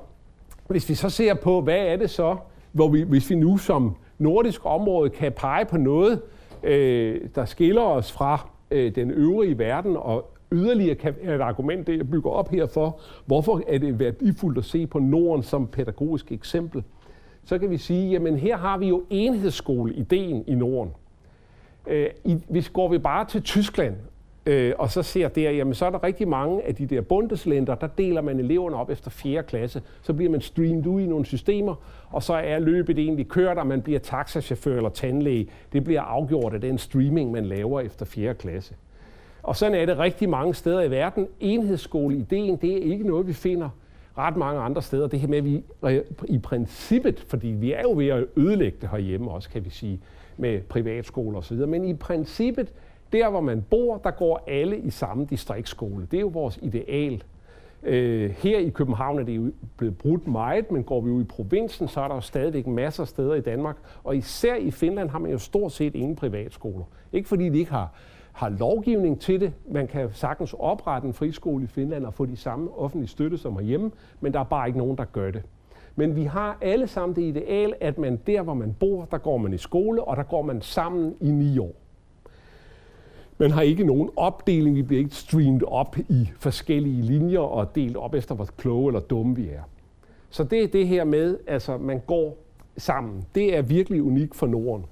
[0.68, 2.36] hvis vi så ser på, hvad er det så,
[2.72, 6.22] hvor vi, hvis vi nu som nordisk område kan pege på noget,
[6.62, 11.86] øh, der skiller os fra øh, den øvrige verden, og yderligere kan være et argument,
[11.86, 15.66] det jeg bygger op her for, hvorfor er det værdifuldt at se på Norden som
[15.66, 16.84] pædagogisk eksempel,
[17.50, 20.92] så kan vi sige, jamen her har vi jo enhedsskole-ideen i Norden.
[21.86, 23.94] Øh, i, hvis går vi bare til Tyskland,
[24.46, 27.74] øh, og så ser der, jamen så er der rigtig mange af de der bundeslænder,
[27.74, 29.42] der deler man eleverne op efter 4.
[29.42, 29.82] klasse.
[30.02, 31.74] Så bliver man streamet ud i nogle systemer,
[32.10, 35.48] og så er løbet egentlig kørt, og man bliver taxachauffør eller tandlæge.
[35.72, 38.34] Det bliver afgjort af den streaming, man laver efter 4.
[38.34, 38.74] klasse.
[39.42, 41.26] Og sådan er det rigtig mange steder i verden.
[41.40, 43.68] Enhedsskole-ideen, det er ikke noget, vi finder
[44.18, 45.06] ret mange andre steder.
[45.06, 45.62] Det her med, at vi
[46.28, 50.00] i princippet, fordi vi er jo ved at ødelægge det herhjemme også, kan vi sige,
[50.36, 52.72] med privatskoler osv., men i princippet,
[53.12, 56.06] der hvor man bor, der går alle i samme distriktsskole.
[56.10, 57.22] Det er jo vores ideal.
[57.82, 61.24] Øh, her i København er det jo blevet brudt meget, men går vi ud i
[61.24, 63.76] provinsen, så er der jo stadigvæk masser af steder i Danmark.
[64.04, 66.84] Og især i Finland har man jo stort set ingen privatskoler.
[67.12, 67.94] Ikke fordi de ikke har
[68.32, 69.52] har lovgivning til det.
[69.70, 73.56] Man kan sagtens oprette en friskole i Finland og få de samme offentlige støtte som
[73.56, 75.42] herhjemme, men der er bare ikke nogen, der gør det.
[75.96, 79.36] Men vi har alle sammen det ideal, at man der, hvor man bor, der går
[79.36, 81.74] man i skole, og der går man sammen i ni år.
[83.38, 87.96] Man har ikke nogen opdeling, vi bliver ikke streamet op i forskellige linjer og delt
[87.96, 89.62] op efter, hvor kloge eller dumme vi er.
[90.30, 92.38] Så det er det her med, altså man går
[92.76, 93.24] sammen.
[93.34, 94.84] Det er virkelig unikt for Norden.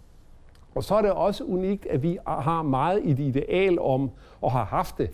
[0.78, 4.10] Og så er det også unikt, at vi har meget i det ideal om,
[4.40, 5.10] og har haft det,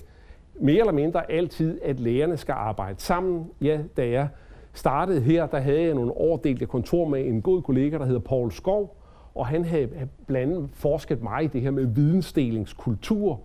[0.60, 3.46] mere eller mindre altid, at lærerne skal arbejde sammen.
[3.60, 4.28] Ja, da jeg
[4.72, 8.20] startede her, der havde jeg nogle år delt kontor med en god kollega, der hedder
[8.20, 8.96] Paul Skov,
[9.34, 9.88] og han havde
[10.26, 13.40] blandt andet forsket mig i det her med vidensdelingskultur,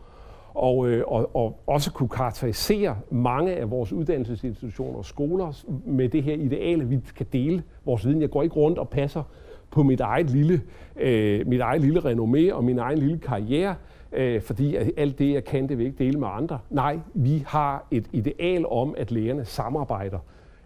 [0.53, 6.23] og, øh, og, og også kunne karakterisere mange af vores uddannelsesinstitutioner og skoler med det
[6.23, 8.21] her ideal, at vi kan dele vores viden.
[8.21, 9.23] Jeg går ikke rundt og passer
[9.71, 10.61] på mit eget lille,
[10.95, 13.75] øh, mit eget lille renommé og min egen lille karriere,
[14.11, 16.59] øh, fordi alt det, jeg kan, det vil ikke dele med andre.
[16.69, 20.19] Nej, vi har et ideal om, at lærerne samarbejder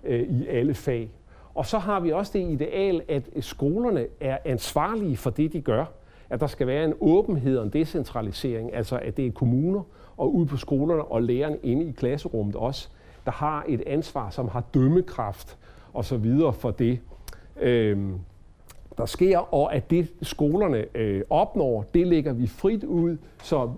[0.03, 1.09] øh, i alle fag.
[1.55, 5.85] Og så har vi også det ideal, at skolerne er ansvarlige for det, de gør.
[6.29, 9.83] At der skal være en åbenhed og en decentralisering, altså at det er kommuner
[10.17, 12.89] og ude på skolerne og lærerne inde i klasserummet også,
[13.25, 15.57] der har et ansvar, som har dømmekraft
[15.93, 16.99] og så videre for det.
[17.61, 18.13] Øhm,
[18.97, 23.71] der sker, og at det skolerne øh, opnår, det lægger vi frit ud, så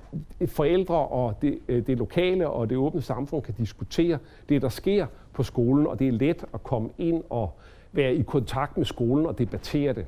[0.48, 4.18] forældre og det, øh, det lokale og det åbne samfund kan diskutere
[4.50, 7.52] det, der sker på skolen, og det er let at komme ind og
[7.92, 10.06] være i kontakt med skolen og debattere det.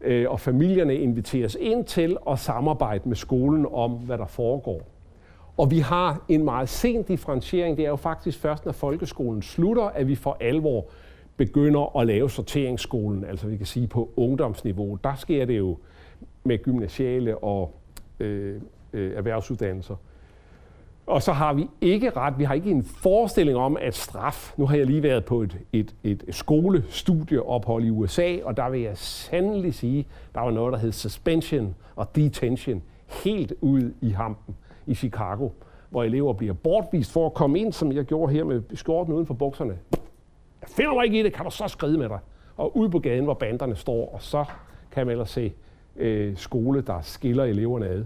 [0.00, 4.82] Øh, og familierne inviteres ind til at samarbejde med skolen om, hvad der foregår.
[5.56, 7.76] Og vi har en meget sen differentiering.
[7.76, 10.84] Det er jo faktisk først, når folkeskolen slutter, at vi for alvor
[11.36, 15.78] begynder at lave sorteringsskolen, altså vi kan sige på ungdomsniveau, der sker det jo
[16.44, 17.74] med gymnasiale og
[18.20, 18.60] øh,
[18.92, 19.96] øh, erhvervsuddannelser.
[21.06, 24.66] Og så har vi ikke ret, vi har ikke en forestilling om, at straf, nu
[24.66, 28.96] har jeg lige været på et, et, et skolestudieophold i USA, og der vil jeg
[28.96, 32.82] sandelig sige, der var noget, der hed suspension og detention,
[33.24, 34.54] helt ud i hampen
[34.86, 35.48] i Chicago,
[35.90, 39.26] hvor elever bliver bortvist for at komme ind, som jeg gjorde her med skjorten uden
[39.26, 39.78] for bukserne.
[40.62, 42.18] Jeg finder mig ikke i det, kan du så skride med dig?
[42.56, 44.44] Og ud på gaden, hvor banderne står, og så
[44.92, 45.52] kan man ellers se
[45.96, 48.04] øh, skole, der skiller eleverne ad.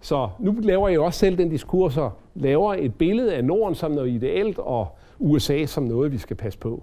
[0.00, 3.90] Så nu laver jeg også selv den diskurs og laver et billede af Norden som
[3.90, 6.82] noget ideelt, og USA som noget, vi skal passe på.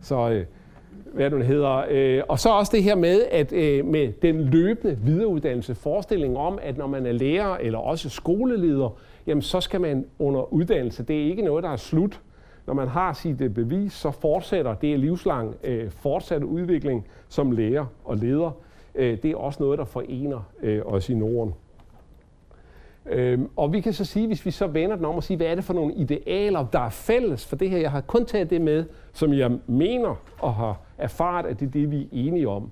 [0.00, 0.44] Så øh,
[1.12, 1.84] hvad det hedder.
[1.90, 6.58] Øh, og så også det her med, at øh, med den løbende videreuddannelse, forestillingen om,
[6.62, 8.96] at når man er lærer eller også skoleleder,
[9.26, 11.02] jamen så skal man under uddannelse.
[11.02, 12.20] Det er ikke noget, der er slut
[12.66, 17.86] når man har sit øh, bevis, så fortsætter det livslang øh, fortsat udvikling som lærer
[18.04, 18.50] og leder.
[18.94, 21.54] Øh, det er også noget, der forener øh, os i Norden.
[23.06, 25.46] Øh, og vi kan så sige, hvis vi så vender den om og siger, hvad
[25.46, 27.78] er det for nogle idealer, der er fælles for det her?
[27.78, 31.70] Jeg har kun taget det med, som jeg mener og har erfaret, at det er
[31.70, 32.70] det, vi er enige om.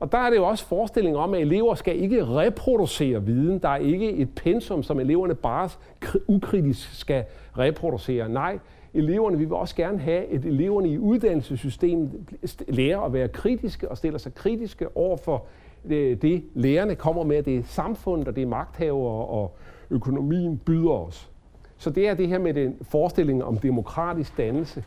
[0.00, 3.58] Og der er det jo også forestilling om, at elever skal ikke reproducere viden.
[3.58, 5.68] Der er ikke et pensum, som eleverne bare
[6.26, 7.24] ukritisk skal
[7.58, 8.28] reproducere.
[8.28, 8.58] Nej,
[8.94, 12.10] eleverne, vi vil også gerne have, at eleverne i uddannelsessystemet
[12.68, 15.44] lærer at være kritiske og stiller sig kritiske over for
[15.84, 19.56] øh, det, lærerne kommer med, det er samfundet og det er magthaver og
[19.90, 21.30] økonomien byder os.
[21.78, 24.84] Så det er det her med den forestilling om demokratisk dannelse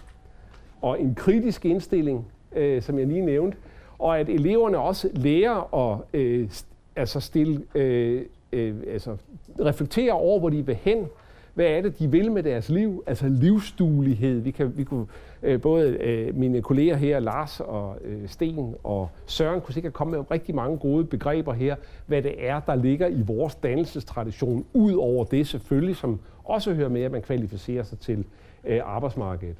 [0.81, 3.57] og en kritisk indstilling, øh, som jeg lige nævnte.
[3.99, 6.49] og at eleverne også lærer at øh,
[6.95, 9.17] altså stille, øh, øh, altså
[9.59, 11.07] reflektere over, hvor de vil hen,
[11.53, 13.03] hvad er det, de vil med deres liv?
[13.07, 14.39] Altså livsduelighed.
[14.39, 15.05] Vi, kan, vi kunne,
[15.43, 20.17] øh, både øh, mine kolleger her, Lars og øh, Sten og Søren, kunne sikkert komme
[20.17, 21.75] med rigtig mange gode begreber her,
[22.07, 26.89] hvad det er, der ligger i vores dannelsestradition, ud over det selvfølgelig, som også hører
[26.89, 28.25] med, at man kvalificerer sig til
[28.63, 29.55] øh, arbejdsmarkedet.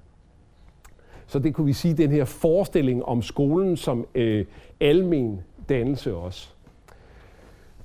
[1.28, 4.46] Så det kunne vi sige, den her forestilling om skolen som øh,
[4.80, 6.50] almen dannelse også.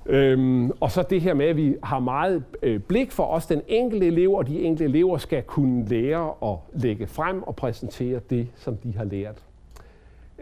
[0.09, 3.61] Øhm, og så det her med, at vi har meget øh, blik for os, den
[3.67, 8.47] enkelte elev, og de enkelte elever skal kunne lære at lægge frem og præsentere det,
[8.55, 9.43] som de har lært.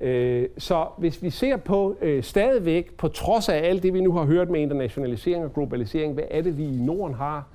[0.01, 4.11] Øh, så hvis vi ser på øh, stadigvæk, på trods af alt det, vi nu
[4.11, 7.47] har hørt med internationalisering og globalisering, hvad er det, vi i Norden har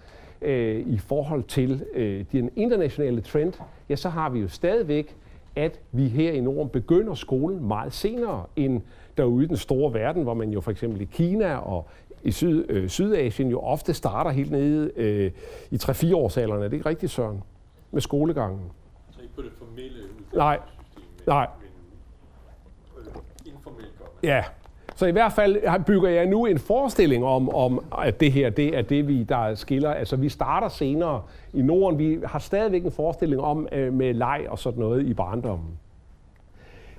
[0.42, 3.52] øh, i forhold til øh, den internationale trend,
[3.88, 5.16] ja, så har vi jo stadigvæk,
[5.56, 8.80] at vi her i Norden begynder skolen meget senere end
[9.20, 11.88] derude i den store verden, hvor man jo for eksempel i Kina og
[12.22, 15.30] i Syd, øh, Sydasien jo ofte starter helt nede øh,
[15.70, 16.62] i 3-4 årsalderen.
[16.62, 17.42] Er det ikke rigtigt, Søren?
[17.90, 18.60] Med skolegangen.
[19.10, 19.98] Så ikke på det formelle
[20.34, 20.58] Nej.
[21.26, 21.46] Nej.
[21.60, 24.10] Men øh, informelt godt.
[24.22, 24.44] Ja.
[24.96, 28.78] Så i hvert fald bygger jeg nu en forestilling om, om at det her det
[28.78, 29.90] er det, vi der skiller.
[29.90, 31.98] Altså vi starter senere i Norden.
[31.98, 35.78] Vi har stadigvæk en forestilling om øh, med leg og sådan noget i barndommen.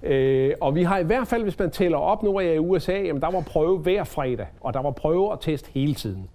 [0.04, 2.60] Øh, og vi har i hvert fald, hvis man tæller op, nu er jeg i
[2.60, 6.30] USA, jamen der var prøve hver fredag, og der var prøve og test hele tiden.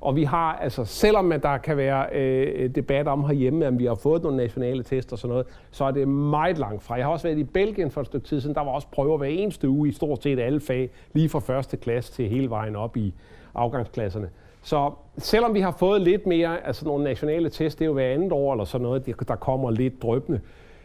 [0.00, 3.84] Og vi har, altså selvom at der kan være øh, debat om herhjemme, om vi
[3.84, 6.94] har fået nogle nationale tests og sådan noget, så er det meget langt fra.
[6.94, 9.18] Jeg har også været i Belgien for et stykke tid siden, der var også prøver
[9.18, 12.76] hver eneste uge i stort set alle fag, lige fra første klasse til hele vejen
[12.76, 13.14] op i
[13.54, 14.28] afgangsklasserne.
[14.62, 18.08] Så selvom vi har fået lidt mere, altså nogle nationale test, det er jo hver
[18.08, 20.40] andet år eller sådan noget, der kommer lidt drøbende,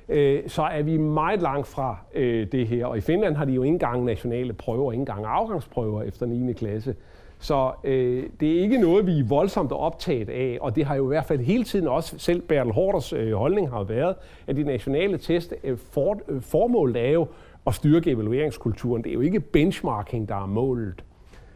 [0.10, 2.86] øh, så er vi meget langt fra øh, det her.
[2.86, 6.54] Og i Finland har de jo ikke engang nationale prøver, ikke engang afgangsprøver efter 9.
[6.54, 6.96] klasse.
[7.40, 11.06] Så øh, det er ikke noget, vi er voldsomt optaget af, og det har jo
[11.06, 14.16] i hvert fald hele tiden også, selv Bertel Hårders øh, holdning har været,
[14.48, 17.28] at de nationale test, øh, for, øh, formålet er jo
[17.68, 19.04] at styrke evalueringskulturen.
[19.04, 21.04] Det er jo ikke benchmarking, der er målet.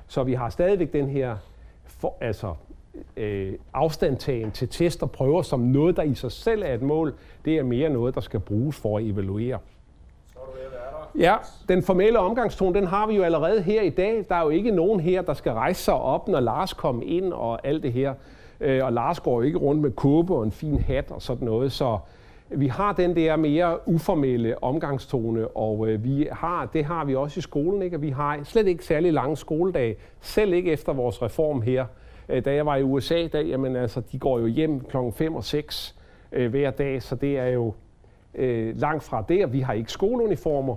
[0.07, 1.35] Så vi har stadigvæk den her
[1.85, 2.53] for, altså,
[3.17, 7.13] øh, afstandtagen til test og prøver som noget, der i sig selv er et mål.
[7.45, 9.59] Det er mere noget, der skal bruges for at evaluere.
[10.35, 11.11] Er.
[11.19, 11.35] Ja,
[11.69, 14.25] den formelle omgangstone, den har vi jo allerede her i dag.
[14.29, 17.33] Der er jo ikke nogen her, der skal rejse sig op, når Lars kommer ind
[17.33, 18.13] og alt det her.
[18.59, 21.45] Øh, og Lars går jo ikke rundt med kåbe og en fin hat og sådan
[21.45, 21.97] noget, så
[22.49, 27.37] vi har den der mere uformelle omgangstone, og øh, vi har, det har vi også
[27.37, 28.01] i skolen, ikke?
[28.01, 31.85] Vi har slet ikke særlig lange skoledage, selv ikke efter vores reform her.
[32.29, 35.35] Øh, da jeg var i USA, der, jamen, altså, de går jo hjem klokken 5
[35.35, 35.95] og 6
[36.31, 37.73] øh, hver dag, så det er jo
[38.35, 40.75] øh, langt fra det, vi har ikke skoleuniformer.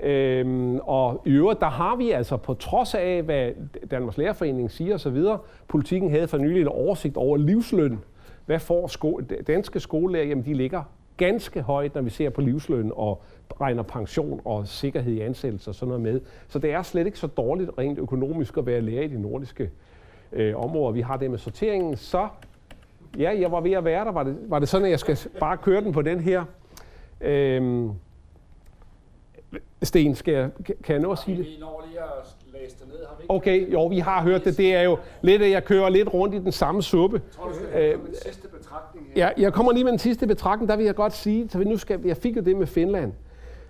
[0.00, 3.50] Øhm, og i øvrigt, der har vi altså på trods af, hvad
[3.90, 5.22] Danmarks Lærerforening siger osv.,
[5.68, 7.98] politikken havde for nylig en oversigt over livsløn.
[8.46, 10.24] Hvad får sko- danske skolelærer?
[10.24, 10.82] Jamen, de ligger
[11.16, 13.22] ganske højt, når vi ser på livsløn og
[13.60, 16.20] regner pension og sikkerhed i ansættelse og sådan noget med.
[16.48, 19.70] Så det er slet ikke så dårligt rent økonomisk at være lærer i de nordiske
[20.34, 20.92] øh, områder.
[20.92, 21.96] Vi har det med sorteringen.
[21.96, 22.28] Så,
[23.18, 24.12] ja, jeg var ved at være der.
[24.12, 26.44] Var det, var det sådan, at jeg skal bare køre den på den her?
[27.20, 27.90] Øhm,
[29.82, 31.46] Sten, skal jeg, kan jeg nå at sige det?
[31.46, 32.06] Vi når lige at
[32.52, 32.96] læse det ned.
[33.06, 34.56] Har vi ikke Okay, jo, vi har hørt det.
[34.56, 37.22] Det er jo lidt, at jeg kører lidt rundt i den samme suppe.
[37.24, 39.26] Jeg tror, du skal have den sidste betragtning her.
[39.26, 40.68] Ja, jeg kommer lige med den sidste betragtning.
[40.68, 43.12] Der vil jeg godt sige, så vi nu skal, jeg fik jo det med Finland.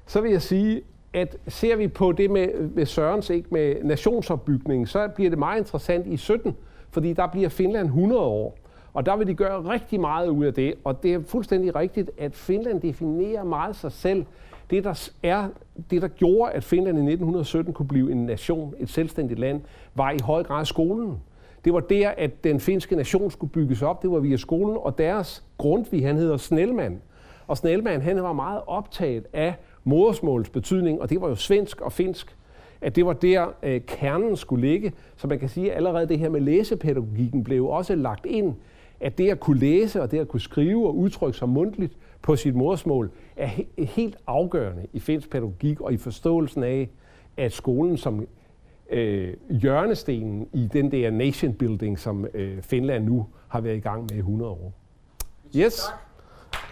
[0.07, 0.83] Så vil jeg sige,
[1.15, 5.59] at ser vi på det med, med Sørens, ikke med nationsopbygningen, så bliver det meget
[5.59, 6.57] interessant i 17,
[6.91, 8.59] fordi der bliver Finland 100 år.
[8.95, 10.75] Og der vil de gøre rigtig meget ud af det.
[10.85, 14.25] Og det er fuldstændig rigtigt, at Finland definerer meget sig selv.
[14.71, 15.49] Det, der, er,
[15.91, 19.61] det, der gjorde, at Finland i 1917 kunne blive en nation, et selvstændigt land,
[19.95, 21.21] var i høj grad skolen.
[21.65, 24.03] Det var der, at den finske nation skulle bygges op.
[24.03, 27.03] Det var via skolen, og deres Grundtvig, han hedder Snellman.
[27.47, 29.55] Og Snellman, han var meget optaget af
[29.85, 32.37] modersmålets betydning, og det var jo svensk og finsk,
[32.81, 34.93] at det var der, øh, kernen skulle ligge.
[35.17, 38.55] Så man kan sige, at allerede det her med læsepædagogikken blev også lagt ind,
[39.01, 42.37] at det at kunne læse og det at kunne skrive og udtrykke sig mundtligt på
[42.37, 46.89] sit modersmål er he- helt afgørende i finsk pædagogik og i forståelsen af,
[47.37, 48.27] at skolen som
[48.91, 54.03] øh, hjørnestenen i den der nation building, som øh, Finland nu har været i gang
[54.03, 54.73] med i 100 år.
[55.57, 55.83] Yes,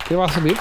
[0.08, 0.58] det var så vidt.